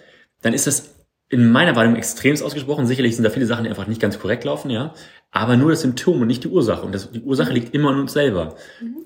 dann 0.42 0.54
ist 0.54 0.66
das 0.66 0.94
in 1.28 1.52
meiner 1.52 1.76
Wahrnehmung 1.76 1.98
extremst 1.98 2.42
ausgesprochen. 2.42 2.86
Sicherlich 2.86 3.14
sind 3.14 3.24
da 3.24 3.30
viele 3.30 3.46
Sachen, 3.46 3.64
die 3.64 3.70
einfach 3.70 3.86
nicht 3.86 4.00
ganz 4.00 4.18
korrekt 4.18 4.44
laufen, 4.44 4.70
ja. 4.70 4.94
Aber 5.30 5.56
nur 5.56 5.70
das 5.70 5.82
Symptom 5.82 6.20
und 6.20 6.26
nicht 6.26 6.42
die 6.42 6.48
Ursache. 6.48 6.84
Und 6.84 6.92
das, 6.92 7.12
die 7.12 7.20
Ursache 7.20 7.52
liegt 7.52 7.72
immer 7.72 7.90
an 7.90 8.00
uns 8.00 8.12
selber. 8.12 8.56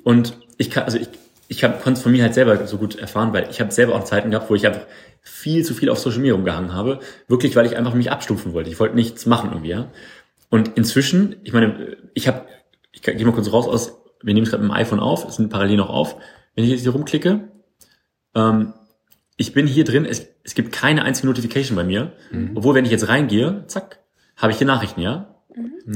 Und 0.04 0.38
ich 0.56 0.71
kann, 0.71 0.85
also 0.85 0.97
ich, 0.97 1.09
ich 1.48 1.60
konnte 1.60 1.92
es 1.92 2.02
von 2.02 2.12
mir 2.12 2.22
halt 2.22 2.34
selber 2.34 2.66
so 2.66 2.78
gut 2.78 2.96
erfahren, 2.96 3.32
weil 3.32 3.48
ich 3.50 3.60
habe 3.60 3.70
selber 3.70 3.94
auch 3.94 4.04
Zeiten 4.04 4.30
gehabt, 4.30 4.50
wo 4.50 4.54
ich 4.54 4.66
einfach 4.66 4.86
viel 5.20 5.64
zu 5.64 5.74
viel 5.74 5.90
auf 5.90 5.98
Social 5.98 6.20
Media 6.20 6.34
rumgehangen 6.34 6.72
habe. 6.72 7.00
Wirklich, 7.28 7.56
weil 7.56 7.66
ich 7.66 7.76
einfach 7.76 7.94
mich 7.94 8.10
abstumpfen 8.10 8.52
wollte. 8.52 8.70
Ich 8.70 8.80
wollte 8.80 8.94
nichts 8.94 9.26
machen 9.26 9.50
irgendwie, 9.50 9.70
ja. 9.70 9.90
Und 10.50 10.76
inzwischen, 10.76 11.36
ich 11.42 11.52
meine, 11.52 11.96
ich 12.14 12.28
habe, 12.28 12.46
ich 12.92 13.02
gehe 13.02 13.24
mal 13.24 13.32
kurz 13.32 13.52
raus 13.52 13.66
aus, 13.66 13.98
wir 14.22 14.32
nehmen 14.32 14.44
es 14.44 14.50
gerade 14.50 14.62
mit 14.62 14.70
dem 14.70 14.76
iPhone 14.76 15.00
auf, 15.00 15.26
es 15.28 15.36
sind 15.36 15.50
parallel 15.50 15.76
noch 15.76 15.90
auf. 15.90 16.16
Wenn 16.54 16.64
ich 16.64 16.70
jetzt 16.70 16.82
hier 16.82 16.92
rumklicke, 16.92 17.48
ähm, 18.34 18.72
ich 19.36 19.52
bin 19.52 19.66
hier 19.66 19.84
drin, 19.84 20.04
es, 20.04 20.28
es 20.44 20.54
gibt 20.54 20.72
keine 20.72 21.02
einzige 21.02 21.26
Notification 21.26 21.76
bei 21.76 21.84
mir. 21.84 22.12
Obwohl, 22.54 22.74
wenn 22.74 22.84
ich 22.84 22.90
jetzt 22.90 23.08
reingehe, 23.08 23.64
zack, 23.66 23.98
habe 24.36 24.52
ich 24.52 24.58
hier 24.58 24.66
Nachrichten, 24.66 25.00
ja? 25.00 25.40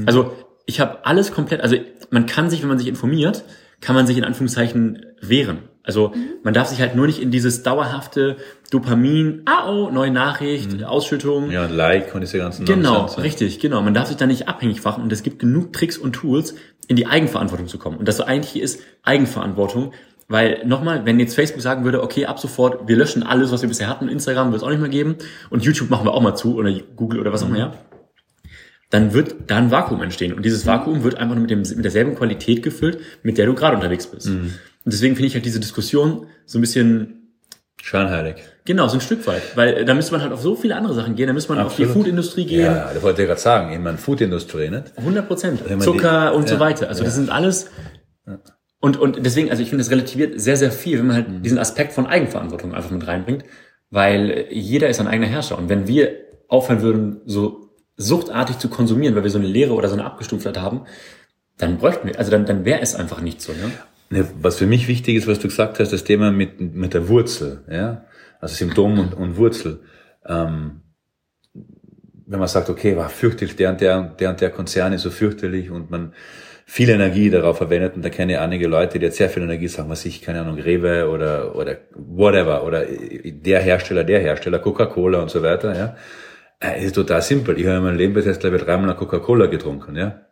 Also 0.05 0.35
ich 0.65 0.79
habe 0.79 1.05
alles 1.05 1.31
komplett, 1.31 1.61
also 1.61 1.77
man 2.11 2.25
kann 2.25 2.49
sich, 2.49 2.61
wenn 2.61 2.69
man 2.69 2.77
sich 2.77 2.87
informiert, 2.87 3.43
kann 3.81 3.95
man 3.95 4.07
sich 4.07 4.17
in 4.17 4.23
Anführungszeichen 4.23 5.05
wehren. 5.21 5.59
Also 5.83 6.13
man 6.43 6.53
darf 6.53 6.67
sich 6.67 6.81
halt 6.81 6.95
nur 6.95 7.07
nicht 7.07 7.19
in 7.19 7.31
dieses 7.31 7.63
dauerhafte 7.63 8.37
Dopamin, 8.69 9.41
ah 9.45 9.69
oh, 9.69 9.89
neue 9.89 10.11
Nachricht, 10.11 10.83
Ausschüttung. 10.83 11.49
Ja, 11.49 11.65
Like 11.65 12.13
und 12.13 12.21
diese 12.21 12.37
ganzen 12.37 12.65
Genau, 12.65 12.99
Nonsens, 12.99 13.17
ja. 13.17 13.23
richtig, 13.23 13.59
genau. 13.59 13.81
Man 13.81 13.93
darf 13.93 14.07
sich 14.07 14.17
da 14.17 14.27
nicht 14.27 14.47
abhängig 14.47 14.83
machen 14.83 15.01
und 15.01 15.11
es 15.11 15.23
gibt 15.23 15.39
genug 15.39 15.73
Tricks 15.73 15.97
und 15.97 16.13
Tools, 16.13 16.53
in 16.87 16.95
die 16.95 17.07
Eigenverantwortung 17.07 17.67
zu 17.67 17.77
kommen. 17.79 17.97
Und 17.97 18.07
das 18.07 18.17
so 18.17 18.23
eigentlich 18.23 18.61
ist 18.61 18.81
Eigenverantwortung, 19.03 19.93
Weil 20.31 20.61
nochmal, 20.63 21.05
wenn 21.05 21.19
jetzt 21.19 21.33
Facebook 21.33 21.61
sagen 21.61 21.83
würde, 21.85 22.03
okay, 22.03 22.27
ab 22.27 22.39
sofort, 22.39 22.87
wir 22.87 22.95
löschen 22.95 23.23
alles, 23.23 23.51
was 23.51 23.63
wir 23.63 23.69
bisher 23.69 23.89
hatten, 23.89 24.07
Instagram 24.07 24.51
wird 24.51 24.61
es 24.61 24.63
auch 24.63 24.69
nicht 24.69 24.79
mehr 24.79 24.89
geben 24.89 25.15
und 25.49 25.65
YouTube 25.65 25.89
machen 25.89 26.05
wir 26.05 26.13
auch 26.13 26.21
mal 26.21 26.35
zu 26.35 26.55
oder 26.55 26.71
Google 26.95 27.19
oder 27.19 27.33
was 27.33 27.41
auch 27.41 27.47
immer, 27.47 27.57
ja, 27.57 27.73
dann 28.89 29.13
wird 29.13 29.35
da 29.47 29.57
ein 29.57 29.71
Vakuum 29.71 30.01
entstehen. 30.01 30.33
Und 30.33 30.43
dieses 30.43 30.65
Vakuum 30.65 31.03
wird 31.03 31.15
einfach 31.15 31.35
nur 31.35 31.41
mit, 31.41 31.51
dem, 31.51 31.59
mit 31.59 31.83
derselben 31.83 32.15
Qualität 32.15 32.63
gefüllt, 32.63 32.99
mit 33.23 33.37
der 33.37 33.45
du 33.45 33.53
gerade 33.53 33.75
unterwegs 33.75 34.07
bist. 34.07 34.27
Und 34.27 34.59
deswegen 34.85 35.15
finde 35.15 35.27
ich 35.27 35.33
halt 35.35 35.45
diese 35.45 35.59
Diskussion 35.59 36.25
so 36.45 36.57
ein 36.57 36.61
bisschen 36.61 37.19
Scheinheilig. 37.81 38.35
Genau, 38.65 38.87
so 38.87 38.95
ein 38.95 39.01
Stück 39.01 39.25
weit. 39.25 39.41
Weil 39.55 39.73
äh, 39.73 39.85
da 39.85 39.93
müsste 39.93 40.11
man 40.11 40.21
halt 40.21 40.33
auf 40.33 40.41
so 40.41 40.55
viele 40.55 40.75
andere 40.75 40.93
Sachen 40.93 41.15
gehen. 41.15 41.27
Da 41.27 41.33
müsste 41.33 41.53
man 41.53 41.65
auf 41.65 41.75
die 41.75 41.83
Absolut. 41.83 42.03
Foodindustrie 42.03 42.45
gehen. 42.45 42.65
Ja, 42.65 42.91
das 42.93 43.01
wollte 43.01 43.21
ich 43.21 43.27
gerade 43.27 43.39
sagen. 43.39 43.71
Ich 43.73 43.79
meine, 43.79 43.97
Foodindustrie, 43.97 44.69
nicht? 44.69 44.97
100 44.97 45.27
Prozent. 45.27 45.61
Zucker 45.81 46.31
die- 46.31 46.37
und 46.37 46.47
so 46.47 46.55
ja, 46.55 46.59
weiter. 46.59 46.89
Also 46.89 47.03
das 47.03 47.15
sind 47.15 47.29
alles... 47.29 47.69
Und, 48.81 48.97
und 48.97 49.25
deswegen, 49.25 49.49
also 49.49 49.61
ich 49.61 49.69
finde, 49.69 49.83
das 49.83 49.91
relativiert 49.91 50.39
sehr, 50.39 50.55
sehr 50.55 50.71
viel, 50.71 50.99
wenn 50.99 51.07
man 51.07 51.15
halt 51.15 51.45
diesen 51.45 51.57
Aspekt 51.57 51.91
von 51.91 52.05
Eigenverantwortung 52.05 52.73
einfach 52.73 52.91
mit 52.91 53.05
reinbringt. 53.07 53.43
Weil 53.89 54.47
jeder 54.51 54.87
ist 54.89 54.99
ein 54.99 55.07
eigener 55.07 55.27
Herrscher. 55.27 55.57
Und 55.57 55.69
wenn 55.69 55.87
wir 55.87 56.11
aufhören 56.47 56.81
würden, 56.81 57.21
so 57.25 57.68
suchtartig 57.99 58.57
zu 58.57 58.69
konsumieren, 58.69 59.13
weil 59.13 59.23
wir 59.23 59.29
so 59.29 59.37
eine 59.37 59.47
Lehre 59.47 59.73
oder 59.73 59.89
so 59.89 59.93
eine 59.93 60.05
Abgestuftheit 60.05 60.57
haben, 60.57 60.85
dann 61.57 61.77
bräuchten 61.77 62.07
wir, 62.07 62.17
also 62.17 62.31
dann, 62.31 62.45
dann 62.45 62.63
wäre 62.63 62.79
es 62.79 62.95
einfach 62.95 63.21
nicht 63.21 63.41
so. 63.41 63.51
Ne, 64.09 64.25
Was 64.41 64.55
für 64.55 64.65
mich 64.65 64.87
wichtig 64.87 65.15
ist, 65.15 65.27
was 65.27 65.39
du 65.39 65.49
gesagt 65.49 65.79
hast, 65.79 65.91
das 65.91 66.05
Thema 66.05 66.31
mit, 66.31 66.59
mit 66.61 66.93
der 66.93 67.09
Wurzel, 67.09 67.63
ja, 67.69 68.05
also 68.39 68.55
Symptom 68.55 68.97
und, 68.97 69.13
und 69.13 69.35
Wurzel. 69.35 69.81
Ähm, 70.25 70.81
wenn 72.25 72.39
man 72.39 72.47
sagt, 72.47 72.69
okay, 72.69 72.95
war 72.95 73.09
fürchterlich, 73.09 73.57
der 73.57 73.71
und 73.71 73.81
der, 73.81 74.01
der 74.01 74.29
und 74.29 74.39
der 74.39 74.49
Konzern 74.49 74.93
ist 74.93 75.01
so 75.01 75.11
fürchterlich 75.11 75.69
und 75.69 75.91
man 75.91 76.13
viel 76.65 76.89
Energie 76.89 77.29
darauf 77.29 77.57
verwendet 77.57 77.95
und 77.95 78.05
da 78.05 78.09
kenne 78.09 78.33
ich 78.33 78.39
einige 78.39 78.67
Leute, 78.67 78.99
die 78.99 79.05
jetzt 79.05 79.17
sehr 79.17 79.29
viel 79.29 79.43
Energie 79.43 79.67
sagen, 79.67 79.89
was 79.89 80.05
ich, 80.05 80.21
keine 80.21 80.41
Ahnung, 80.41 80.59
Rewe 80.59 81.09
oder, 81.09 81.55
oder 81.55 81.77
whatever 81.95 82.63
oder 82.63 82.85
der 82.85 83.59
Hersteller, 83.59 84.03
der 84.05 84.19
Hersteller, 84.19 84.59
Coca-Cola 84.59 85.19
und 85.19 85.31
so 85.31 85.43
weiter, 85.43 85.75
ja. 85.75 85.97
Äh, 86.61 86.85
ist 86.85 86.95
total 86.95 87.21
simpel. 87.21 87.59
Ich 87.59 87.65
habe 87.65 87.77
in 87.77 87.83
meinem 87.83 87.97
Leben 87.97 88.13
bis 88.13 88.25
jetzt, 88.25 88.41
glaube 88.41 88.57
ich, 88.57 88.63
dreimal 88.63 88.95
Coca-Cola 88.95 89.47
getrunken, 89.47 89.95
ja. 89.95 90.25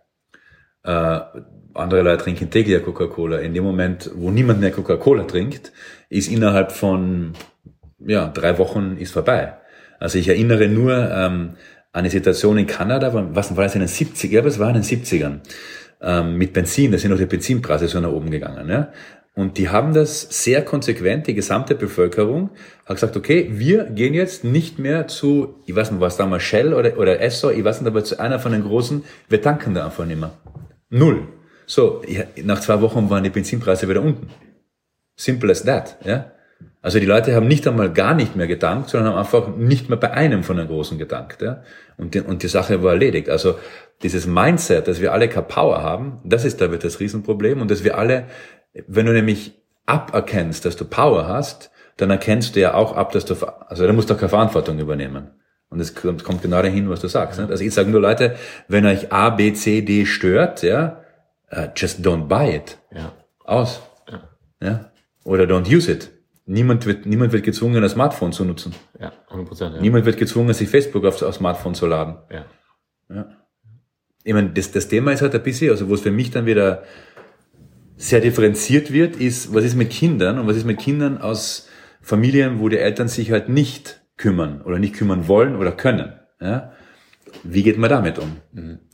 Äh, 0.84 1.42
andere 1.74 2.02
Leute 2.02 2.24
trinken 2.24 2.50
täglich 2.50 2.84
Coca-Cola. 2.84 3.40
In 3.40 3.54
dem 3.54 3.64
Moment, 3.64 4.12
wo 4.16 4.32
niemand 4.32 4.60
mehr 4.60 4.72
Coca-Cola 4.72 5.24
trinkt, 5.24 5.72
ist 6.10 6.30
innerhalb 6.30 6.72
von 6.72 7.34
ja, 8.00 8.28
drei 8.28 8.58
Wochen 8.58 8.98
ist 8.98 9.14
vorbei. 9.14 9.54
Also 10.00 10.18
ich 10.18 10.28
erinnere 10.28 10.68
nur 10.68 10.94
ähm, 10.94 11.56
an 11.92 12.02
eine 12.02 12.10
Situation 12.10 12.58
in 12.58 12.68
Kanada, 12.68 13.12
was 13.34 13.56
war 13.56 13.64
das 13.64 13.76
in 13.76 13.82
den 13.82 13.90
70er, 13.90 14.30
ja, 14.30 14.46
was 14.46 14.60
war 14.60 14.70
in 14.70 14.76
den 14.76 14.84
70ern, 14.84 15.40
ähm, 16.02 16.36
mit 16.38 16.54
Benzin, 16.54 16.92
da 16.92 16.98
sind 16.98 17.12
noch 17.12 17.18
die 17.18 17.26
Benzinpreise 17.26 17.88
so 17.88 18.00
nach 18.00 18.12
oben 18.12 18.30
gegangen. 18.30 18.70
Ja? 18.70 18.92
Und 19.38 19.60
die 19.60 19.70
haben 19.70 19.94
das 19.94 20.22
sehr 20.44 20.66
konsequent, 20.66 21.28
die 21.28 21.36
gesamte 21.36 21.76
Bevölkerung 21.76 22.50
hat 22.88 22.96
gesagt, 22.96 23.16
okay, 23.16 23.48
wir 23.52 23.84
gehen 23.84 24.16
jetzt 24.16 24.44
nicht 24.44 24.80
mehr 24.80 25.08
zu, 25.08 25.62
ich 25.68 25.76
weiß 25.76 25.92
nicht, 25.92 26.02
was 26.02 26.18
damals 26.18 26.42
Shell 26.42 26.74
oder, 26.74 26.98
oder 26.98 27.22
Esso, 27.22 27.52
ich 27.52 27.64
weiß 27.64 27.82
nicht, 27.82 27.88
aber 27.88 28.04
zu 28.04 28.20
einer 28.20 28.40
von 28.40 28.52
den 28.52 28.64
großen, 28.64 29.04
wir 29.30 29.40
tanken 29.40 29.76
da 29.76 29.86
einfach 29.86 30.06
nicht 30.06 30.20
mehr. 30.20 30.32
Null. 30.90 31.28
So, 31.68 32.02
ja, 32.08 32.24
nach 32.44 32.62
zwei 32.62 32.82
Wochen 32.82 33.12
waren 33.12 33.24
die 33.24 33.30
Benzinpreise 33.30 33.88
wieder 33.88 34.02
unten. 34.02 34.28
Simple 35.16 35.52
as 35.52 35.64
that, 35.64 36.00
ja. 36.04 36.32
Also 36.82 37.00
die 37.00 37.06
Leute 37.06 37.36
haben 37.36 37.48
nicht 37.48 37.68
einmal 37.68 37.94
gar 37.94 38.16
nicht 38.16 38.36
mehr 38.36 38.48
gedankt, 38.48 38.90
sondern 38.90 39.12
haben 39.14 39.20
einfach 39.20 39.56
nicht 39.56 39.88
mehr 39.88 40.00
bei 40.00 40.10
einem 40.10 40.44
von 40.44 40.58
den 40.58 40.68
Großen 40.68 40.98
gedankt, 40.98 41.44
ja. 41.44 41.62
Und 41.98 42.16
die, 42.16 42.22
und 42.22 42.42
die 42.42 42.48
Sache 42.48 42.82
war 42.82 42.94
erledigt. 42.94 43.30
Also 43.30 43.60
dieses 44.02 44.26
Mindset, 44.26 44.88
dass 44.88 45.02
wir 45.02 45.14
alle 45.14 45.28
keine 45.28 45.46
Power 45.46 45.84
haben, 45.84 46.20
das 46.24 46.46
ist 46.46 46.62
damit 46.62 46.84
das 46.84 47.00
Riesenproblem 47.00 47.62
und 47.62 47.70
dass 47.70 47.84
wir 47.84 47.98
alle, 47.98 48.26
wenn 48.88 49.06
du 49.06 49.14
nämlich 49.14 49.54
aberkennst, 49.86 50.66
dass 50.66 50.76
du 50.76 50.86
Power 50.86 51.28
hast, 51.28 51.72
dann 51.98 52.10
erkennst 52.10 52.56
du 52.56 52.60
ja 52.60 52.74
auch 52.74 52.96
ab, 52.96 53.12
dass 53.12 53.26
du, 53.26 53.36
also 53.68 53.88
da 53.88 53.94
musst 53.94 54.10
du 54.10 54.14
auch 54.14 54.20
keine 54.20 54.30
Verantwortung 54.30 54.80
übernehmen. 54.80 55.32
Und 55.70 55.80
es 55.80 55.96
kommt, 55.96 56.24
kommt 56.24 56.42
genau 56.42 56.62
dahin, 56.62 56.90
was 56.90 57.02
du 57.02 57.08
sagst. 57.08 57.40
Nicht? 57.40 57.52
Also 57.52 57.64
ich 57.64 57.74
sage 57.74 57.90
nur 57.90 58.00
Leute, 58.00 58.36
wenn 58.68 58.86
euch 58.86 59.12
A, 59.12 59.32
B, 59.32 59.52
C, 59.54 59.82
D 59.82 60.06
stört, 60.06 60.64
ja, 60.64 61.02
uh, 61.52 61.68
just 61.76 62.00
don't 62.00 62.28
buy 62.28 62.56
it. 62.56 62.78
Ja. 62.94 63.12
Aus. 63.44 63.82
Ja. 64.10 64.30
Ja. 64.62 64.92
Oder 65.24 65.44
don't 65.44 65.68
use 65.74 65.92
it. 65.92 66.12
Niemand 66.46 66.86
wird, 66.86 67.06
niemand 67.06 67.34
wird 67.34 67.44
gezwungen, 67.44 67.84
ein 67.84 67.90
Smartphone 67.90 68.32
zu 68.32 68.46
nutzen. 68.46 68.74
Ja, 68.98 69.12
100 69.28 69.48
Prozent. 69.48 69.76
Ja. 69.76 69.82
Niemand 69.82 70.06
wird 70.06 70.18
gezwungen, 70.18 70.54
sich 70.54 70.70
Facebook 70.70 71.04
aufs, 71.04 71.22
aufs 71.22 71.38
Smartphone 71.38 71.76
zu 71.76 71.88
laden. 71.88 72.18
ja. 72.30 72.46
Ich 74.24 74.34
meine, 74.34 74.50
das, 74.50 74.74
das 74.74 74.90
Thema 74.90 75.14
ist 75.14 75.22
halt 75.22 75.34
ein 75.36 75.44
bisschen, 75.44 75.72
also 75.72 75.88
wo 75.88 75.94
es 75.94 76.02
für 76.02 76.12
mich 76.12 76.32
dann 76.32 76.46
wieder 76.46 76.84
sehr 77.98 78.22
differenziert 78.22 78.94
wird, 78.94 79.16
ist, 79.16 79.54
was 79.54 79.64
ist 79.64 79.76
mit 79.76 79.90
Kindern 79.90 80.40
und 80.40 80.48
was 80.48 80.56
ist 80.56 80.66
mit 80.66 80.80
Kindern 80.80 81.18
aus 81.18 81.68
Familien, 82.02 82.60
wo 82.60 82.70
die 82.70 82.78
Eltern 82.78 83.08
sich 83.08 83.32
halt 83.32 83.50
nicht 83.50 84.02
kümmern 84.18 84.62
oder 84.62 84.80
nicht 84.80 84.94
kümmern 84.96 85.28
wollen 85.28 85.56
oder 85.56 85.72
können. 85.72 86.14
Ja? 86.40 86.72
Wie 87.44 87.64
geht 87.64 87.78
man 87.78 87.90
damit 87.90 88.20
um? 88.20 88.38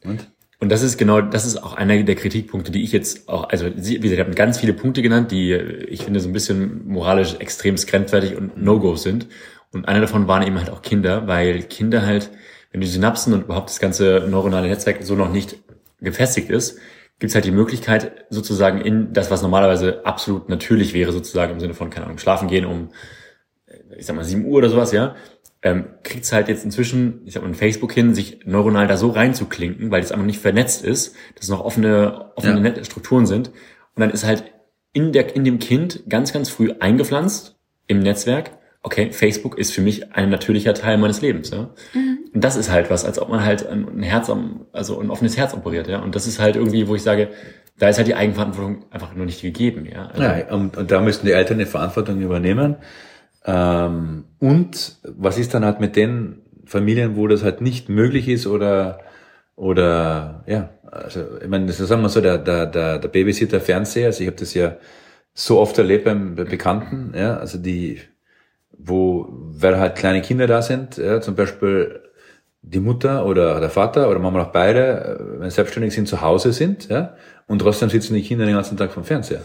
Und? 0.04 0.28
Und 0.60 0.70
das 0.72 0.82
ist 0.82 0.98
genau, 0.98 1.20
das 1.20 1.46
ist 1.46 1.62
auch 1.62 1.74
einer 1.74 2.02
der 2.04 2.16
Kritikpunkte, 2.16 2.72
die 2.72 2.84
ich 2.84 2.94
jetzt 2.94 3.28
auch, 3.28 3.50
also 3.50 3.70
Sie- 3.76 3.98
wie 3.98 4.10
gesagt, 4.10 4.20
ich 4.20 4.26
habe 4.26 4.34
ganz 4.34 4.60
viele 4.60 4.72
Punkte 4.74 5.02
genannt, 5.02 5.32
die 5.32 5.52
ich 5.54 6.04
finde 6.06 6.22
so 6.22 6.30
ein 6.30 6.34
bisschen 6.34 6.88
moralisch 6.88 7.36
extrem 7.40 7.76
grenzwertig 7.76 8.38
und 8.38 8.62
No-Gos 8.62 9.04
sind. 9.04 9.28
Und 9.74 9.90
einer 9.90 10.00
davon 10.00 10.28
waren 10.30 10.48
eben 10.48 10.58
halt 10.58 10.70
auch 10.70 10.82
Kinder, 10.82 11.28
weil 11.28 11.64
Kinder 11.64 12.06
halt, 12.06 12.30
wenn 12.72 12.80
die 12.80 12.88
Synapsen 12.88 13.34
und 13.34 13.44
überhaupt 13.44 13.70
das 13.72 13.82
ganze 13.82 14.26
neuronale 14.30 14.70
Netzwerk 14.70 15.04
so 15.04 15.16
noch 15.16 15.34
nicht 15.34 15.58
gefestigt 16.00 16.50
ist, 16.50 16.80
gibt 17.20 17.30
es 17.30 17.36
halt 17.36 17.46
die 17.46 17.52
Möglichkeit, 17.52 18.26
sozusagen 18.30 18.82
in 18.82 19.14
das, 19.14 19.32
was 19.32 19.42
normalerweise 19.42 20.06
absolut 20.06 20.50
natürlich 20.50 20.94
wäre, 20.94 21.12
sozusagen 21.12 21.54
im 21.54 21.60
Sinne 21.60 21.74
von, 21.74 21.90
keine 21.90 22.06
Ahnung, 22.06 22.18
schlafen 22.18 22.48
gehen 22.48 22.66
um, 22.66 22.90
äh, 23.66 23.78
ich 23.98 24.06
sag 24.06 24.16
mal, 24.16 24.26
7 24.26 24.46
Uhr 24.46 24.58
oder 24.58 24.70
sowas, 24.70 24.92
ja, 24.92 25.16
ähm, 25.62 25.86
kriegt 26.04 26.26
es 26.26 26.34
halt 26.34 26.50
jetzt 26.50 26.66
inzwischen, 26.66 27.22
ich 27.26 27.34
sag 27.34 27.42
mal, 27.42 27.50
in 27.50 27.56
Facebook 27.56 27.94
hin, 27.94 28.14
sich 28.14 28.46
neuronal 28.46 28.88
da 28.88 28.98
so 28.98 29.10
reinzuklinken, 29.10 29.92
weil 29.92 30.04
es 30.04 30.12
einfach 30.12 30.26
nicht 30.26 30.42
vernetzt 30.42 30.84
ist, 30.84 31.16
dass 31.36 31.46
es 31.46 31.50
noch 31.50 31.64
offene, 31.64 32.32
offene 32.36 32.56
Ja. 32.56 32.60
Net 32.60 32.86
Strukturen 32.86 33.26
sind. 33.26 33.50
Und 33.50 34.02
dann 34.02 34.10
ist 34.10 34.26
halt 34.26 34.44
in, 34.92 35.14
der, 35.14 35.36
in 35.36 35.46
dem 35.46 35.60
Kind 35.60 36.04
ganz, 36.10 36.34
ganz 36.34 36.50
früh 36.50 36.74
eingepflanzt 36.80 37.56
im 37.88 38.00
Netzwerk, 38.00 38.52
okay, 38.84 39.12
Facebook 39.12 39.58
ist 39.58 39.72
für 39.72 39.82
mich 39.82 40.14
ein 40.14 40.30
natürlicher 40.30 40.74
Teil 40.74 40.98
meines 40.98 41.22
Lebens. 41.22 41.50
Ja? 41.52 41.70
Und 41.96 42.44
das 42.44 42.58
ist 42.58 42.70
halt 42.70 42.90
was, 42.90 43.06
als 43.06 43.18
ob 43.18 43.30
man 43.30 43.44
halt 43.44 43.66
ein, 43.68 44.04
Herz, 44.04 44.30
am, 44.30 44.66
also 44.74 45.00
ein 45.00 45.10
offenes 45.10 45.38
Herz 45.38 45.54
operiert. 45.54 45.88
Ja? 45.88 46.00
Und 46.00 46.16
das 46.16 46.28
ist 46.28 46.40
halt 46.40 46.58
irgendwie, 46.58 46.88
wo 46.88 46.96
ich 46.96 47.02
sage, 47.02 47.30
da 47.80 47.90
ist 47.90 47.98
halt 47.98 48.08
die 48.08 48.16
Eigenverantwortung 48.16 48.86
einfach 48.92 49.16
nur 49.16 49.26
nicht 49.26 49.42
gegeben. 49.42 49.88
Ja? 49.92 50.08
Also, 50.08 50.22
Ja, 50.22 50.54
und, 50.54 50.78
und 50.78 50.92
da 50.92 51.02
müssten 51.02 51.26
die 51.26 51.32
Eltern 51.32 51.58
eine 51.58 51.66
Verantwortung 51.66 52.22
übernehmen. 52.22 52.76
Ähm, 53.46 54.26
und 54.40 54.98
was 55.04 55.38
ist 55.38 55.54
dann 55.54 55.66
halt 55.66 55.80
mit 55.80 55.96
den 55.96 56.42
Familien, 56.66 57.16
wo 57.16 57.28
das 57.28 57.44
halt 57.44 57.62
nicht 57.62 57.90
möglich 57.90 58.28
ist 58.28 58.48
oder 58.48 59.00
oder 59.56 60.44
ja, 60.48 60.70
also 60.92 61.22
ich 61.42 61.48
meine, 61.48 61.68
das 61.68 61.80
ist 61.80 61.88
sagen 61.90 62.02
wir 62.02 62.10
so, 62.10 62.22
der, 62.22 62.40
der, 62.40 62.66
der, 62.66 63.00
der 63.00 63.08
Babysitter 63.08 63.60
Fernseher, 63.60 64.08
also 64.08 64.22
ich 64.22 64.28
habe 64.28 64.38
das 64.38 64.54
ja 64.54 64.78
so 65.34 65.60
oft 65.60 65.78
erlebt 65.78 66.06
beim 66.06 66.36
bei 66.36 66.44
Bekannten, 66.44 67.14
ja, 67.16 67.38
also 67.38 67.58
die, 67.58 68.00
wo, 68.78 69.28
weil 69.32 69.80
halt 69.80 69.96
kleine 69.96 70.22
Kinder 70.22 70.48
da 70.48 70.62
sind, 70.62 70.98
ja, 70.98 71.22
zum 71.22 71.36
Beispiel 71.36 72.02
die 72.62 72.80
Mutter 72.80 73.26
oder 73.26 73.60
der 73.60 73.70
Vater 73.70 74.10
oder 74.10 74.20
manchmal 74.20 74.44
auch 74.44 74.52
beide, 74.52 75.18
äh, 75.20 75.40
wenn 75.40 75.50
sie 75.50 75.56
selbstständig 75.56 75.94
sind, 75.94 76.08
zu 76.08 76.22
Hause 76.22 76.54
sind, 76.54 76.90
ja, 76.90 77.16
und 77.48 77.60
trotzdem 77.60 77.90
sitzen 77.90 78.14
die 78.14 78.22
Kinder 78.24 78.46
den 78.46 78.56
ganzen 78.56 78.78
Tag 78.78 78.92
vom 78.92 79.04
Fernseher. 79.04 79.42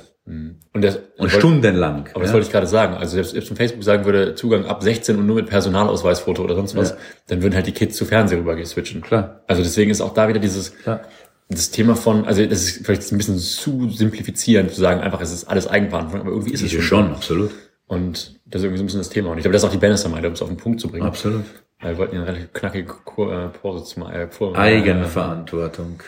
Und, 0.74 0.84
das, 0.84 0.98
Und 1.16 1.30
stundenlang. 1.30 2.08
Aber 2.12 2.20
das 2.20 2.28
ja. 2.30 2.34
wollte 2.34 2.46
ich 2.46 2.52
gerade 2.52 2.66
sagen. 2.66 2.94
Also 2.96 3.14
selbst, 3.14 3.32
selbst 3.32 3.48
wenn 3.48 3.56
Facebook 3.56 3.82
sagen 3.82 4.04
würde, 4.04 4.34
Zugang 4.34 4.66
ab 4.66 4.82
16 4.82 5.16
und 5.16 5.26
nur 5.26 5.36
mit 5.36 5.46
Personalausweisfoto 5.46 6.42
oder 6.44 6.54
sonst 6.54 6.76
was, 6.76 6.90
Ja. 6.90 6.96
dann 7.28 7.42
würden 7.42 7.54
halt 7.54 7.66
die 7.66 7.72
Kids 7.72 7.96
zu 7.96 8.04
Fernseher 8.04 8.38
rüber 8.38 8.62
switchen. 8.62 9.00
Klar. 9.00 9.40
Also 9.46 9.62
deswegen 9.62 9.90
ist 9.90 10.02
auch 10.02 10.12
da 10.12 10.28
wieder 10.28 10.38
dieses, 10.38 10.76
Klar. 10.76 11.00
das 11.48 11.70
Thema 11.70 11.96
von, 11.96 12.26
also 12.26 12.44
das 12.44 12.62
ist 12.62 12.84
vielleicht 12.84 13.10
ein 13.10 13.16
bisschen 13.16 13.38
zu 13.38 13.88
simplifizierend 13.88 14.70
zu 14.70 14.80
sagen, 14.82 15.00
einfach 15.00 15.22
es 15.22 15.32
ist 15.32 15.44
alles 15.48 15.66
Eigenverantwortung, 15.66 16.26
aber 16.26 16.36
irgendwie 16.36 16.52
ist 16.52 16.62
es 16.62 16.72
schon. 16.72 16.82
schon, 16.82 17.10
absolut. 17.12 17.50
Und 17.88 18.38
das 18.46 18.60
ist 18.60 18.64
irgendwie 18.66 18.78
so 18.78 18.82
ein 18.84 18.86
bisschen 18.86 19.00
das 19.00 19.08
Thema. 19.08 19.30
Und 19.32 19.38
ich 19.38 19.42
glaube, 19.42 19.54
das 19.54 19.62
ist 19.62 19.68
auch 19.68 19.72
die 19.72 19.78
Bannister 19.78 20.08
meinte, 20.08 20.28
um 20.28 20.34
es 20.34 20.42
auf 20.42 20.48
den 20.48 20.56
Punkt 20.58 20.80
zu 20.80 20.88
bringen. 20.88 21.04
Absolut. 21.06 21.44
Weil 21.80 21.94
wir 21.94 21.98
wollten 21.98 22.14
ja 22.16 22.20
eine 22.22 22.30
relativ 22.30 22.52
knackige 22.52 22.86
Kur- 23.04 23.32
äh, 23.32 23.48
Pause 23.48 23.84
zu 23.84 23.98
machen. 24.00 24.14
Äh, 24.14 24.28
vor- 24.28 24.56
Eigenverantwortung. 24.56 26.02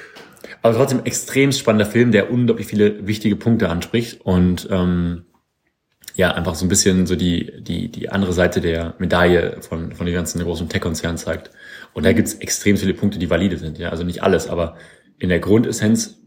aber 0.62 0.75
trotzdem 0.76 1.00
extrem 1.04 1.52
spannender 1.52 1.87
Film, 1.87 2.12
der 2.12 2.30
unglaublich 2.30 2.66
viele 2.66 3.06
wichtige 3.06 3.37
Punkte 3.37 3.68
anspricht 3.68 4.20
und 4.22 4.68
ähm, 4.70 5.25
ja, 6.16 6.32
einfach 6.32 6.54
so 6.54 6.66
ein 6.66 6.68
bisschen 6.68 7.06
so 7.06 7.16
die, 7.16 7.62
die, 7.62 7.88
die 7.90 8.10
andere 8.10 8.32
Seite 8.32 8.60
der 8.60 8.94
Medaille 8.99 9.58
von, 9.60 9.92
von 9.92 10.06
den 10.06 10.14
ganzen 10.14 10.42
großen 10.42 10.68
Tech-Konzernen 10.68 11.16
zeigt. 11.16 11.50
Und 11.94 12.04
da 12.04 12.12
gibt's 12.12 12.34
extrem 12.34 12.76
viele 12.76 12.94
Punkte, 12.94 13.18
die 13.18 13.30
valide 13.30 13.56
sind. 13.56 13.78
Ja, 13.78 13.88
also 13.90 14.04
nicht 14.04 14.22
alles, 14.22 14.49
aber 14.49 14.76
in 15.18 15.28
der 15.28 15.38
Grundessenz, 15.38 16.19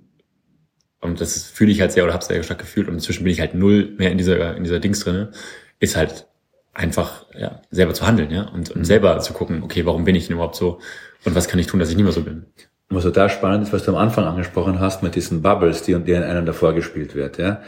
und 1.03 1.21
das 1.21 1.43
fühle 1.43 1.71
ich 1.71 1.81
halt 1.81 1.91
sehr 1.91 2.03
oder 2.03 2.13
habe 2.13 2.23
sehr 2.23 2.41
stark 2.43 2.59
gefühlt 2.59 2.87
und 2.87 2.95
inzwischen 2.95 3.23
bin 3.23 3.33
ich 3.33 3.39
halt 3.39 3.53
null 3.53 3.93
mehr 3.97 4.11
in 4.11 4.17
dieser, 4.17 4.55
in 4.55 4.63
dieser 4.63 4.79
Dings 4.79 5.01
drinne, 5.01 5.31
ist 5.79 5.95
halt 5.95 6.27
einfach 6.73 7.25
ja, 7.37 7.61
selber 7.69 7.93
zu 7.93 8.07
handeln, 8.07 8.31
ja, 8.31 8.43
und, 8.49 8.71
und 8.71 8.85
selber 8.85 9.19
zu 9.19 9.33
gucken, 9.33 9.63
okay, 9.63 9.85
warum 9.85 10.05
bin 10.05 10.15
ich 10.15 10.27
denn 10.27 10.35
überhaupt 10.35 10.55
so 10.55 10.79
und 11.25 11.35
was 11.35 11.47
kann 11.47 11.59
ich 11.59 11.67
tun, 11.67 11.79
dass 11.79 11.89
ich 11.89 11.95
nicht 11.95 12.03
mehr 12.03 12.13
so 12.13 12.23
bin. 12.23 12.45
Und 12.89 12.97
was 12.97 13.03
total 13.03 13.29
spannend 13.29 13.63
ist, 13.63 13.73
was 13.73 13.83
du 13.83 13.91
am 13.91 13.97
Anfang 13.97 14.25
angesprochen 14.25 14.79
hast 14.79 15.03
mit 15.03 15.15
diesen 15.15 15.41
Bubbles, 15.41 15.83
die 15.83 15.93
und 15.93 16.07
in 16.07 16.23
einem 16.23 16.45
davor 16.45 16.73
gespielt 16.73 17.15
wird, 17.15 17.37
ja. 17.37 17.61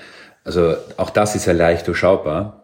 also 0.44 0.76
auch 0.98 1.10
das 1.10 1.36
ist 1.36 1.46
ja 1.46 1.54
leicht 1.54 1.88
durchschaubar. 1.88 2.64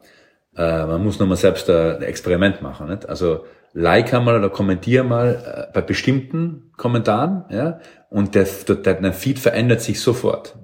Äh, 0.56 0.86
man 0.86 1.04
muss 1.04 1.20
nochmal 1.20 1.38
selbst 1.38 1.70
ein 1.70 2.02
Experiment 2.02 2.62
machen. 2.62 2.90
Nicht? 2.90 3.08
Also 3.08 3.46
like 3.74 4.14
einmal 4.14 4.38
oder 4.38 4.50
kommentiere 4.50 5.04
mal 5.04 5.68
äh, 5.70 5.74
bei 5.74 5.82
bestimmten 5.82 6.72
Kommentaren, 6.78 7.46
ja, 7.50 7.80
und 8.10 8.36
der, 8.36 8.46
der, 8.68 8.96
der 8.96 9.14
Feed 9.14 9.40
verändert 9.40 9.82
sich 9.82 10.00
sofort. 10.02 10.58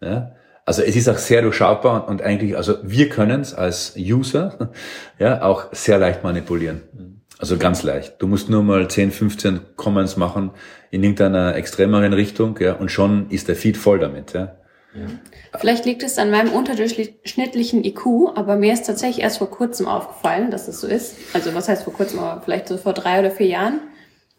Ja. 0.00 0.34
Also 0.64 0.82
es 0.82 0.94
ist 0.94 1.08
auch 1.08 1.18
sehr 1.18 1.42
durchschaubar 1.42 2.08
und, 2.08 2.22
eigentlich, 2.22 2.56
also 2.56 2.76
wir 2.82 3.08
können 3.08 3.40
es 3.40 3.52
als 3.52 3.94
User 3.96 4.70
ja 5.18 5.42
auch 5.42 5.72
sehr 5.72 5.98
leicht 5.98 6.22
manipulieren. 6.22 6.82
Also 7.38 7.58
ganz 7.58 7.82
leicht. 7.82 8.22
Du 8.22 8.28
musst 8.28 8.48
nur 8.48 8.62
mal 8.62 8.86
10, 8.86 9.10
15 9.10 9.60
Comments 9.74 10.16
machen 10.16 10.52
in 10.92 11.02
irgendeiner 11.02 11.56
extremeren 11.56 12.12
Richtung, 12.12 12.56
ja, 12.60 12.74
und 12.74 12.90
schon 12.90 13.30
ist 13.30 13.48
der 13.48 13.56
Feed 13.56 13.76
voll 13.76 13.98
damit, 13.98 14.32
ja. 14.34 14.56
Ja. 14.94 15.58
Vielleicht 15.58 15.84
liegt 15.86 16.02
es 16.02 16.18
an 16.18 16.30
meinem 16.30 16.52
unterdurchschnittlichen 16.52 17.84
IQ, 17.84 18.32
aber 18.34 18.56
mir 18.56 18.72
ist 18.72 18.86
tatsächlich 18.86 19.22
erst 19.22 19.38
vor 19.38 19.50
kurzem 19.50 19.86
aufgefallen, 19.86 20.50
dass 20.50 20.68
es 20.68 20.80
so 20.80 20.86
ist. 20.86 21.16
Also 21.32 21.54
was 21.54 21.68
heißt 21.68 21.84
vor 21.84 21.94
kurzem, 21.94 22.18
aber 22.18 22.42
vielleicht 22.42 22.68
so 22.68 22.76
vor 22.76 22.92
drei 22.92 23.20
oder 23.20 23.30
vier 23.30 23.46
Jahren. 23.46 23.80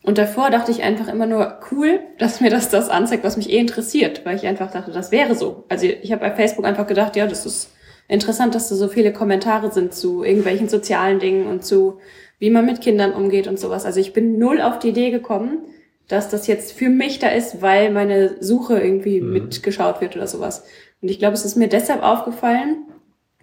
Und 0.03 0.17
davor 0.17 0.49
dachte 0.49 0.71
ich 0.71 0.83
einfach 0.83 1.07
immer 1.07 1.25
nur, 1.25 1.59
cool, 1.71 2.01
dass 2.19 2.41
mir 2.41 2.49
das 2.49 2.69
das 2.69 2.89
anzeigt, 2.89 3.23
was 3.23 3.37
mich 3.37 3.49
eh 3.49 3.57
interessiert, 3.57 4.25
weil 4.25 4.35
ich 4.35 4.45
einfach 4.45 4.69
dachte, 4.69 4.91
das 4.91 5.11
wäre 5.11 5.33
so. 5.33 5.63
Also 5.69 5.85
ich 5.85 6.11
habe 6.11 6.21
bei 6.21 6.31
Facebook 6.31 6.65
einfach 6.65 6.87
gedacht, 6.87 7.15
ja, 7.15 7.25
das 7.25 7.45
ist 7.45 7.71
interessant, 8.09 8.53
dass 8.53 8.69
da 8.69 8.75
so 8.75 8.89
viele 8.89 9.13
Kommentare 9.13 9.71
sind 9.71 9.93
zu 9.93 10.23
irgendwelchen 10.23 10.67
sozialen 10.67 11.19
Dingen 11.19 11.47
und 11.47 11.63
zu, 11.63 11.99
wie 12.37 12.49
man 12.49 12.65
mit 12.65 12.81
Kindern 12.81 13.13
umgeht 13.13 13.47
und 13.47 13.57
sowas. 13.57 13.85
Also 13.85 14.01
ich 14.01 14.11
bin 14.11 14.37
null 14.37 14.61
auf 14.61 14.77
die 14.79 14.89
Idee 14.89 15.09
gekommen, 15.09 15.59
dass 16.07 16.29
das 16.29 16.47
jetzt 16.47 16.73
für 16.73 16.89
mich 16.89 17.19
da 17.19 17.29
ist, 17.29 17.61
weil 17.61 17.91
meine 17.91 18.41
Suche 18.41 18.79
irgendwie 18.79 19.21
mhm. 19.21 19.33
mitgeschaut 19.33 20.01
wird 20.01 20.15
oder 20.15 20.27
sowas. 20.27 20.65
Und 21.01 21.09
ich 21.09 21.19
glaube, 21.19 21.33
es 21.33 21.45
ist 21.45 21.55
mir 21.55 21.67
deshalb 21.67 22.03
aufgefallen, 22.03 22.85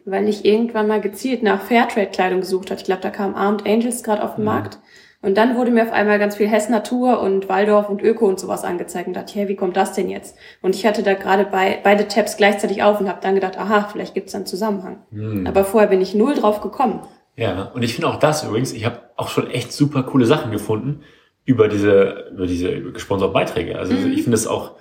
weil 0.05 0.29
ich 0.29 0.45
irgendwann 0.45 0.89
mal 0.89 1.01
gezielt 1.01 1.43
nach 1.43 1.63
Fairtrade-Kleidung 1.63 2.41
gesucht 2.41 2.71
habe. 2.71 2.81
Ich 2.81 2.87
glaube, 2.87 3.03
da 3.03 3.11
kam 3.11 3.35
Armed 3.35 3.67
Angels 3.67 4.03
gerade 4.03 4.23
auf 4.23 4.35
den 4.35 4.43
mhm. 4.43 4.47
Markt. 4.47 4.79
Und 5.23 5.37
dann 5.37 5.55
wurde 5.57 5.71
mir 5.71 5.83
auf 5.83 5.93
einmal 5.93 6.19
ganz 6.19 6.37
viel 6.37 6.49
Hess 6.49 6.71
Natur 6.71 7.21
und 7.21 7.51
Waldorf 7.51 7.91
und 7.91 8.01
Öko 8.01 8.27
und 8.27 8.41
sowas 8.41 8.65
angezeigt 8.65 9.07
und 9.07 9.15
dachte, 9.15 9.35
hey, 9.35 9.49
wie 9.49 9.57
kommt 9.57 9.77
das 9.77 9.93
denn 9.93 10.09
jetzt? 10.09 10.35
Und 10.63 10.75
ich 10.75 10.87
hatte 10.87 11.03
da 11.03 11.13
gerade 11.13 11.45
bei, 11.45 11.79
beide 11.83 12.09
Tabs 12.09 12.39
gleichzeitig 12.39 12.83
auf 12.83 13.01
und 13.01 13.09
habe 13.09 13.21
dann 13.21 13.35
gedacht, 13.35 13.59
aha, 13.59 13.89
vielleicht 13.93 14.15
gibt's 14.15 14.33
da 14.33 14.39
einen 14.39 14.47
Zusammenhang. 14.47 15.03
Mhm. 15.11 15.47
Aber 15.47 15.65
vorher 15.65 15.91
bin 15.91 16.01
ich 16.01 16.15
null 16.15 16.35
drauf 16.35 16.63
gekommen. 16.63 17.01
Ja, 17.37 17.71
und 17.75 17.83
ich 17.83 17.95
finde 17.95 18.09
auch 18.09 18.19
das 18.19 18.45
übrigens, 18.45 18.73
ich 18.73 18.87
habe 18.87 19.01
auch 19.17 19.29
schon 19.29 19.51
echt 19.51 19.73
super 19.73 20.03
coole 20.05 20.25
Sachen 20.25 20.53
gefunden 20.53 21.03
über 21.45 21.69
diese, 21.69 22.27
über 22.33 22.47
diese 22.47 22.81
gesponserten 22.93 23.33
Beiträge. 23.33 23.79
Also 23.79 23.95
mhm. 23.95 24.13
ich 24.13 24.23
finde 24.23 24.37
es 24.37 24.47
auch, 24.47 24.77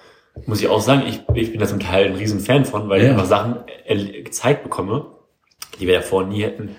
muss 0.45 0.61
ich 0.61 0.67
auch 0.67 0.81
sagen, 0.81 1.03
ich, 1.07 1.21
ich 1.33 1.51
bin 1.51 1.59
da 1.59 1.67
zum 1.67 1.79
Teil 1.79 2.05
ein 2.05 2.15
riesen 2.15 2.39
Fan 2.39 2.65
von, 2.65 2.89
weil 2.89 2.99
ja. 2.99 3.05
ich 3.05 3.11
einfach 3.11 3.25
Sachen 3.25 3.57
gezeigt 4.23 4.63
bekomme, 4.63 5.07
die 5.79 5.87
wir 5.87 5.95
davor 5.95 6.25
nie 6.25 6.43
hätten, 6.43 6.75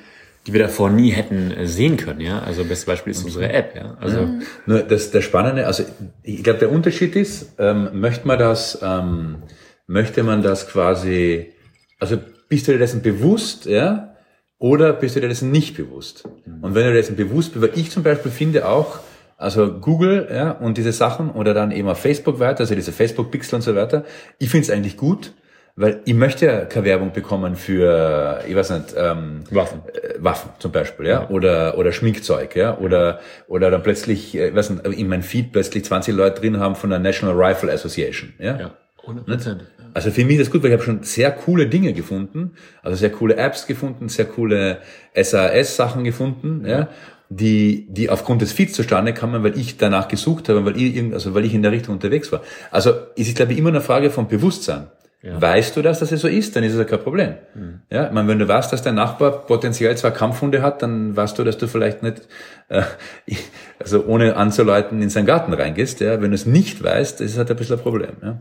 die 0.47 0.53
wir 0.53 0.61
davor 0.61 0.91
nie 0.91 1.11
hätten 1.11 1.55
sehen 1.67 1.97
können, 1.97 2.21
ja. 2.21 2.41
Also 2.41 2.65
bestes 2.65 2.87
Beispiel 2.87 3.11
ist 3.11 3.25
unsere 3.25 3.53
App, 3.53 3.75
ja. 3.77 3.97
Also 4.01 4.23
mhm. 4.23 4.43
nur 4.67 4.81
das, 4.81 5.11
das 5.11 5.25
Spannende, 5.25 5.67
also 5.67 5.85
ich 6.23 6.43
glaube, 6.43 6.61
der 6.61 6.73
Unterschied 6.73 7.17
ist, 7.17 7.55
ähm, 7.59 7.91
möchte 7.93 8.27
man 8.27 8.39
das, 8.39 8.79
ähm, 8.83 9.43
möchte 9.87 10.23
man 10.23 10.43
das 10.43 10.69
quasi, 10.69 11.53
also 11.99 12.19
bist 12.49 12.69
du 12.69 12.73
dir 12.73 12.79
dessen 12.79 13.03
bewusst, 13.03 13.67
ja, 13.67 14.15
oder 14.59 14.93
bist 14.93 15.17
du 15.17 15.21
dir 15.21 15.29
dessen 15.29 15.51
nicht 15.51 15.77
bewusst? 15.77 16.29
Mhm. 16.47 16.65
Und 16.65 16.75
wenn 16.75 16.85
du 16.85 16.91
dir 16.91 16.97
dessen 16.97 17.17
bewusst 17.17 17.53
bist, 17.53 17.63
weil 17.63 17.79
ich 17.79 17.91
zum 17.91 18.03
Beispiel 18.03 18.31
finde 18.31 18.69
auch, 18.69 19.01
also 19.41 19.73
Google 19.73 20.29
ja, 20.31 20.51
und 20.51 20.77
diese 20.77 20.93
Sachen 20.93 21.31
oder 21.31 21.55
dann 21.55 21.71
eben 21.71 21.89
auf 21.89 21.99
Facebook 21.99 22.41
weiter, 22.41 22.61
also 22.61 22.75
diese 22.75 22.93
Facebook-Pixel 22.93 23.57
und 23.57 23.63
so 23.63 23.75
weiter. 23.75 24.05
Ich 24.39 24.51
finde 24.51 24.65
es 24.65 24.71
eigentlich 24.71 24.99
gut, 24.99 25.33
weil 25.77 26.03
ich 26.05 26.13
möchte 26.13 26.45
ja 26.45 26.67
keine 26.67 26.85
Werbung 26.85 27.13
bekommen 27.13 27.57
für, 27.57 28.45
ich 28.47 28.55
weiß 28.55 28.71
nicht, 28.71 28.95
ähm, 28.99 29.41
Waffen. 29.51 29.81
Äh, 29.95 30.23
Waffen 30.23 30.51
zum 30.59 30.73
Beispiel, 30.73 31.07
ja, 31.07 31.23
ja, 31.23 31.29
oder 31.31 31.79
oder 31.79 31.91
Schminkzeug, 31.91 32.55
ja, 32.55 32.77
oder 32.77 33.21
oder 33.49 33.71
dann 33.71 33.83
plötzlich, 33.83 34.37
äh, 34.37 34.49
ich 34.49 34.55
weiß 34.55 34.71
nicht, 34.71 34.87
in 34.87 35.09
meinem 35.09 35.23
Feed 35.23 35.53
plötzlich 35.53 35.87
20 35.87 36.15
Leute 36.15 36.43
drin 36.43 36.61
haben 36.61 36.75
von 36.75 36.91
der 36.91 36.99
National 36.99 37.35
Rifle 37.35 37.73
Association, 37.73 38.35
ja. 38.39 38.59
ja. 38.59 38.71
100%. 39.07 39.61
Also 39.95 40.11
für 40.11 40.25
mich 40.26 40.37
ist 40.37 40.49
das 40.49 40.53
gut, 40.53 40.63
weil 40.63 40.69
ich 40.69 40.75
habe 40.75 40.85
schon 40.85 41.03
sehr 41.03 41.31
coole 41.33 41.67
Dinge 41.67 41.95
gefunden, 41.95 42.53
also 42.83 42.95
sehr 42.95 43.11
coole 43.11 43.37
Apps 43.37 43.67
gefunden, 43.67 44.11
sehr 44.11 44.26
coole 44.26 44.81
SAS-Sachen 45.15 46.05
gefunden, 46.05 46.67
ja 46.67 46.89
die, 47.30 47.86
die 47.88 48.10
aufgrund 48.10 48.43
des 48.43 48.52
Feeds 48.52 48.73
zustande 48.73 49.14
kamen, 49.14 49.45
weil 49.45 49.56
ich 49.56 49.78
danach 49.78 50.08
gesucht 50.08 50.49
habe, 50.49 50.64
weil 50.64 50.76
ich, 50.76 51.00
also 51.14 51.32
weil 51.32 51.45
ich 51.45 51.54
in 51.54 51.62
der 51.62 51.71
Richtung 51.71 51.95
unterwegs 51.95 52.30
war. 52.32 52.43
Also 52.73 52.90
ist 53.14 53.28
es, 53.28 53.34
glaube 53.34 53.52
ich, 53.52 53.58
immer 53.58 53.69
eine 53.69 53.80
Frage 53.80 54.10
von 54.10 54.26
Bewusstsein. 54.26 54.88
Ja. 55.23 55.40
Weißt 55.40 55.76
du 55.76 55.82
das, 55.82 56.00
dass 56.00 56.10
es 56.12 56.23
so 56.23 56.28
ist, 56.28 56.56
dann 56.56 56.64
ist 56.64 56.73
es 56.73 56.78
ja 56.78 56.84
kein 56.84 56.99
Problem. 56.99 57.34
Mhm. 57.54 57.82
Ja, 57.90 58.06
ich 58.06 58.12
meine, 58.12 58.26
wenn 58.26 58.38
du 58.38 58.49
weißt, 58.49 58.73
dass 58.73 58.82
dein 58.82 58.95
Nachbar 58.95 59.47
potenziell 59.47 59.97
zwei 59.97 60.10
Kampfhunde 60.10 60.62
hat, 60.62 60.82
dann 60.82 61.14
weißt 61.14 61.38
du, 61.38 61.45
dass 61.45 61.58
du 61.58 61.69
vielleicht 61.69 62.02
nicht, 62.02 62.26
äh, 62.69 62.82
also 63.78 64.04
ohne 64.06 64.36
anzuleiten, 64.36 65.00
in 65.00 65.10
seinen 65.10 65.26
Garten 65.26 65.52
reingehst. 65.52 66.00
Ja, 66.00 66.21
wenn 66.21 66.30
du 66.30 66.34
es 66.34 66.47
nicht 66.47 66.82
weißt, 66.82 67.21
ist 67.21 67.32
es 67.32 67.38
halt 67.38 67.50
ein 67.50 67.56
bisschen 67.56 67.76
ein 67.76 67.82
Problem. 67.82 68.16
Ja. 68.23 68.40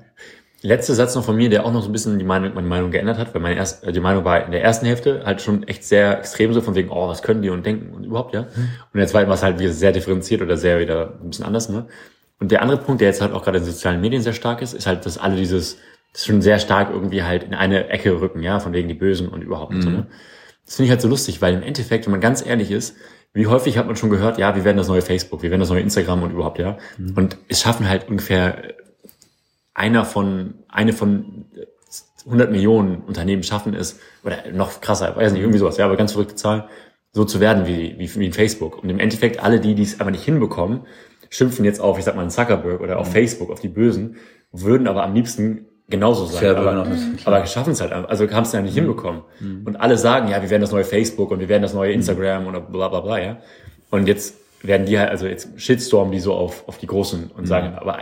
Letzter 0.61 0.93
Satz 0.93 1.15
noch 1.15 1.23
von 1.23 1.37
mir, 1.37 1.49
der 1.49 1.65
auch 1.65 1.71
noch 1.71 1.81
so 1.81 1.89
ein 1.89 1.93
bisschen 1.93 2.19
die 2.19 2.25
Meinung, 2.25 2.53
meine 2.53 2.67
Meinung 2.67 2.91
geändert 2.91 3.17
hat, 3.17 3.33
weil 3.33 3.41
meine 3.41 3.55
erste, 3.55 3.87
äh, 3.87 3.91
die 3.91 3.99
Meinung 3.99 4.25
war 4.25 4.43
in 4.45 4.51
der 4.51 4.61
ersten 4.61 4.85
Hälfte 4.85 5.23
halt 5.25 5.41
schon 5.41 5.63
echt 5.67 5.83
sehr 5.85 6.19
extrem 6.19 6.53
so 6.53 6.61
von 6.61 6.75
wegen, 6.75 6.89
oh, 6.89 7.07
was 7.07 7.21
können 7.21 7.41
die 7.41 7.49
und 7.49 7.65
denken 7.65 7.93
und 7.93 8.03
überhaupt, 8.03 8.33
ja. 8.33 8.41
Mhm. 8.41 8.47
Und 8.55 8.93
in 8.93 8.99
der 8.99 9.07
zweiten 9.07 9.29
war 9.29 9.35
es 9.35 9.43
halt 9.43 9.59
wieder 9.59 9.71
sehr 9.71 9.91
differenziert 9.91 10.41
oder 10.41 10.57
sehr 10.57 10.79
wieder 10.79 11.13
ein 11.21 11.29
bisschen 11.29 11.45
anders, 11.45 11.69
ne. 11.69 11.87
Und 12.39 12.51
der 12.51 12.61
andere 12.61 12.79
Punkt, 12.79 13.01
der 13.01 13.07
jetzt 13.07 13.21
halt 13.21 13.33
auch 13.33 13.43
gerade 13.43 13.59
in 13.59 13.63
sozialen 13.63 14.01
Medien 14.01 14.21
sehr 14.21 14.33
stark 14.33 14.61
ist, 14.61 14.73
ist 14.73 14.87
halt, 14.87 15.05
dass 15.05 15.17
alle 15.17 15.35
dieses, 15.35 15.77
das 16.13 16.25
schon 16.25 16.41
sehr 16.41 16.59
stark 16.59 16.89
irgendwie 16.91 17.23
halt 17.23 17.43
in 17.43 17.53
eine 17.53 17.89
Ecke 17.89 18.19
rücken, 18.19 18.43
ja, 18.43 18.59
von 18.59 18.73
wegen 18.73 18.87
die 18.87 18.93
Bösen 18.93 19.29
und 19.29 19.41
überhaupt 19.41 19.73
mhm. 19.73 19.81
so, 19.81 19.89
ne. 19.89 20.07
Das 20.65 20.75
finde 20.75 20.85
ich 20.85 20.91
halt 20.91 21.01
so 21.01 21.07
lustig, 21.07 21.41
weil 21.41 21.55
im 21.55 21.63
Endeffekt, 21.63 22.05
wenn 22.05 22.11
man 22.11 22.21
ganz 22.21 22.45
ehrlich 22.45 22.69
ist, 22.69 22.95
wie 23.33 23.47
häufig 23.47 23.77
hat 23.77 23.87
man 23.87 23.95
schon 23.95 24.09
gehört, 24.09 24.37
ja, 24.37 24.55
wir 24.55 24.65
werden 24.65 24.77
das 24.77 24.87
neue 24.87 25.01
Facebook, 25.01 25.41
wir 25.41 25.51
werden 25.51 25.61
das 25.61 25.69
neue 25.69 25.81
Instagram 25.81 26.23
und 26.23 26.31
überhaupt, 26.31 26.59
ja. 26.59 26.77
Mhm. 26.97 27.13
Und 27.15 27.37
es 27.47 27.61
schaffen 27.61 27.87
halt 27.87 28.09
ungefähr 28.09 28.75
einer 29.79 30.03
von, 30.03 30.55
eine 30.67 30.91
von 30.93 31.45
100 32.25 32.51
Millionen 32.51 32.97
Unternehmen 32.97 33.43
schaffen 33.43 33.73
es, 33.73 33.99
oder 34.23 34.51
noch 34.53 34.81
krasser, 34.81 35.15
weiß 35.15 35.31
nicht, 35.31 35.41
irgendwie 35.41 35.59
sowas, 35.59 35.77
ja, 35.77 35.85
aber 35.85 35.95
ganz 35.95 36.11
verrückte 36.11 36.35
Zahl, 36.35 36.67
so 37.11 37.23
zu 37.25 37.39
werden 37.39 37.65
wie, 37.65 37.95
wie, 37.97 38.13
wie 38.19 38.25
in 38.25 38.33
Facebook. 38.33 38.83
Und 38.83 38.89
im 38.89 38.99
Endeffekt 38.99 39.41
alle 39.41 39.59
die, 39.59 39.73
die 39.75 39.83
es 39.83 39.99
aber 39.99 40.11
nicht 40.11 40.23
hinbekommen, 40.23 40.81
schimpfen 41.29 41.63
jetzt 41.63 41.79
auf, 41.79 41.97
ich 41.97 42.03
sag 42.03 42.15
mal, 42.15 42.21
einen 42.21 42.29
Zuckerberg 42.29 42.81
oder 42.81 42.99
auf 42.99 43.07
mhm. 43.07 43.13
Facebook, 43.13 43.49
auf 43.49 43.61
die 43.61 43.69
Bösen, 43.69 44.17
würden 44.51 44.87
aber 44.87 45.03
am 45.03 45.13
liebsten 45.13 45.65
genauso 45.87 46.25
sein. 46.25 46.43
Ja, 46.43 46.55
aber, 46.55 46.85
aber 47.25 47.45
schaffen 47.45 47.71
es 47.71 47.81
halt, 47.81 47.93
also 47.93 48.29
haben 48.29 48.43
es 48.43 48.51
ja 48.51 48.61
nicht 48.61 48.73
mhm. 48.73 48.79
hinbekommen. 48.79 49.21
Mhm. 49.39 49.61
Und 49.65 49.77
alle 49.77 49.97
sagen, 49.97 50.27
ja, 50.27 50.41
wir 50.41 50.49
werden 50.49 50.61
das 50.61 50.71
neue 50.71 50.83
Facebook 50.83 51.31
und 51.31 51.39
wir 51.39 51.49
werden 51.49 51.63
das 51.63 51.73
neue 51.73 51.93
Instagram 51.93 52.47
oder 52.47 52.59
bla 52.59 52.89
bla 52.89 52.99
bla, 52.99 53.17
ja. 53.17 53.37
Und 53.89 54.07
jetzt 54.07 54.35
werden 54.61 54.85
die 54.85 54.99
halt, 54.99 55.09
also 55.09 55.25
jetzt 55.25 55.49
shitstormen 55.59 56.11
die 56.11 56.19
so 56.19 56.33
auf, 56.33 56.67
auf 56.67 56.77
die 56.77 56.87
Großen 56.87 57.31
und 57.35 57.47
sagen, 57.47 57.75
aber 57.75 57.99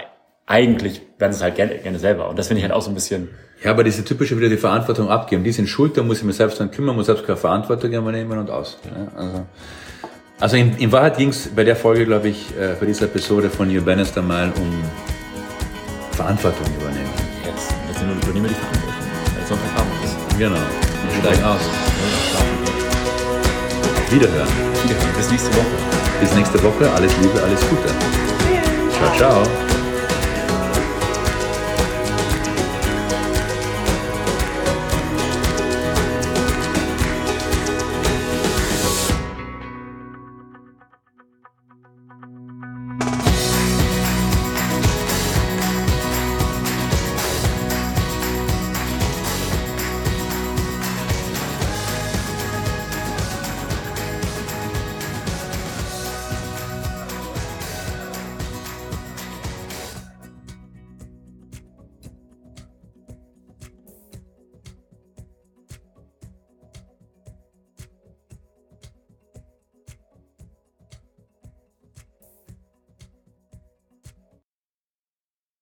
eigentlich 0.47 1.01
werden 1.19 1.33
sie 1.33 1.37
es 1.37 1.43
halt 1.43 1.55
gerne, 1.55 1.77
gerne 1.77 1.99
selber. 1.99 2.29
Und 2.29 2.39
das 2.39 2.47
finde 2.47 2.59
ich 2.59 2.63
halt 2.63 2.73
auch 2.73 2.81
so 2.81 2.89
ein 2.89 2.95
bisschen. 2.95 3.29
Ja, 3.63 3.71
aber 3.71 3.83
diese 3.83 4.03
typische 4.03 4.37
wieder 4.37 4.49
die 4.49 4.57
Verantwortung 4.57 5.09
abgeben. 5.09 5.43
Die 5.43 5.51
sind 5.51 5.67
schuld, 5.67 5.97
da 5.97 6.03
muss 6.03 6.19
ich 6.19 6.23
mir 6.23 6.33
selbst 6.33 6.59
dann 6.59 6.71
kümmern, 6.71 6.95
muss 6.95 7.07
selbst 7.07 7.25
keine 7.25 7.37
Verantwortung 7.37 7.91
übernehmen 7.91 8.37
und 8.37 8.49
aus. 8.49 8.77
Ja, 8.85 9.19
also, 9.19 9.45
also 10.39 10.57
in, 10.57 10.77
in 10.77 10.91
Wahrheit 10.91 11.17
ging 11.17 11.29
es 11.29 11.49
bei 11.49 11.63
der 11.63 11.75
Folge, 11.75 12.05
glaube 12.05 12.29
ich, 12.29 12.51
äh, 12.57 12.75
bei 12.79 12.85
dieser 12.85 13.05
Episode 13.05 13.49
von 13.49 13.67
New 13.67 13.81
Bannister 13.81 14.21
mal 14.21 14.51
um 14.57 14.83
Verantwortung 16.11 16.65
übernehmen. 16.79 17.09
Jetzt, 17.43 17.73
jetzt 17.89 18.01
übernehmen 18.01 18.45
wir 18.45 18.49
die 18.49 18.55
Verantwortung, 18.55 18.93
weil 19.35 19.43
es 19.43 19.49
noch 19.49 19.57
Erfahrung 19.57 19.91
ist. 20.03 20.37
Genau. 20.37 20.55
Und 20.55 21.25
steigen 21.25 21.43
aus. 21.43 21.61
Wiederhören. 24.11 24.47
Wiederhören. 24.83 25.17
Bis 25.17 25.31
nächste 25.31 25.49
Woche. 25.49 25.65
Bis 26.21 26.35
nächste 26.35 26.63
Woche. 26.63 26.91
Alles 26.93 27.11
Liebe, 27.21 27.41
alles 27.43 27.59
Gute. 27.67 27.89
Ciao, 28.91 29.17
ciao. 29.17 29.66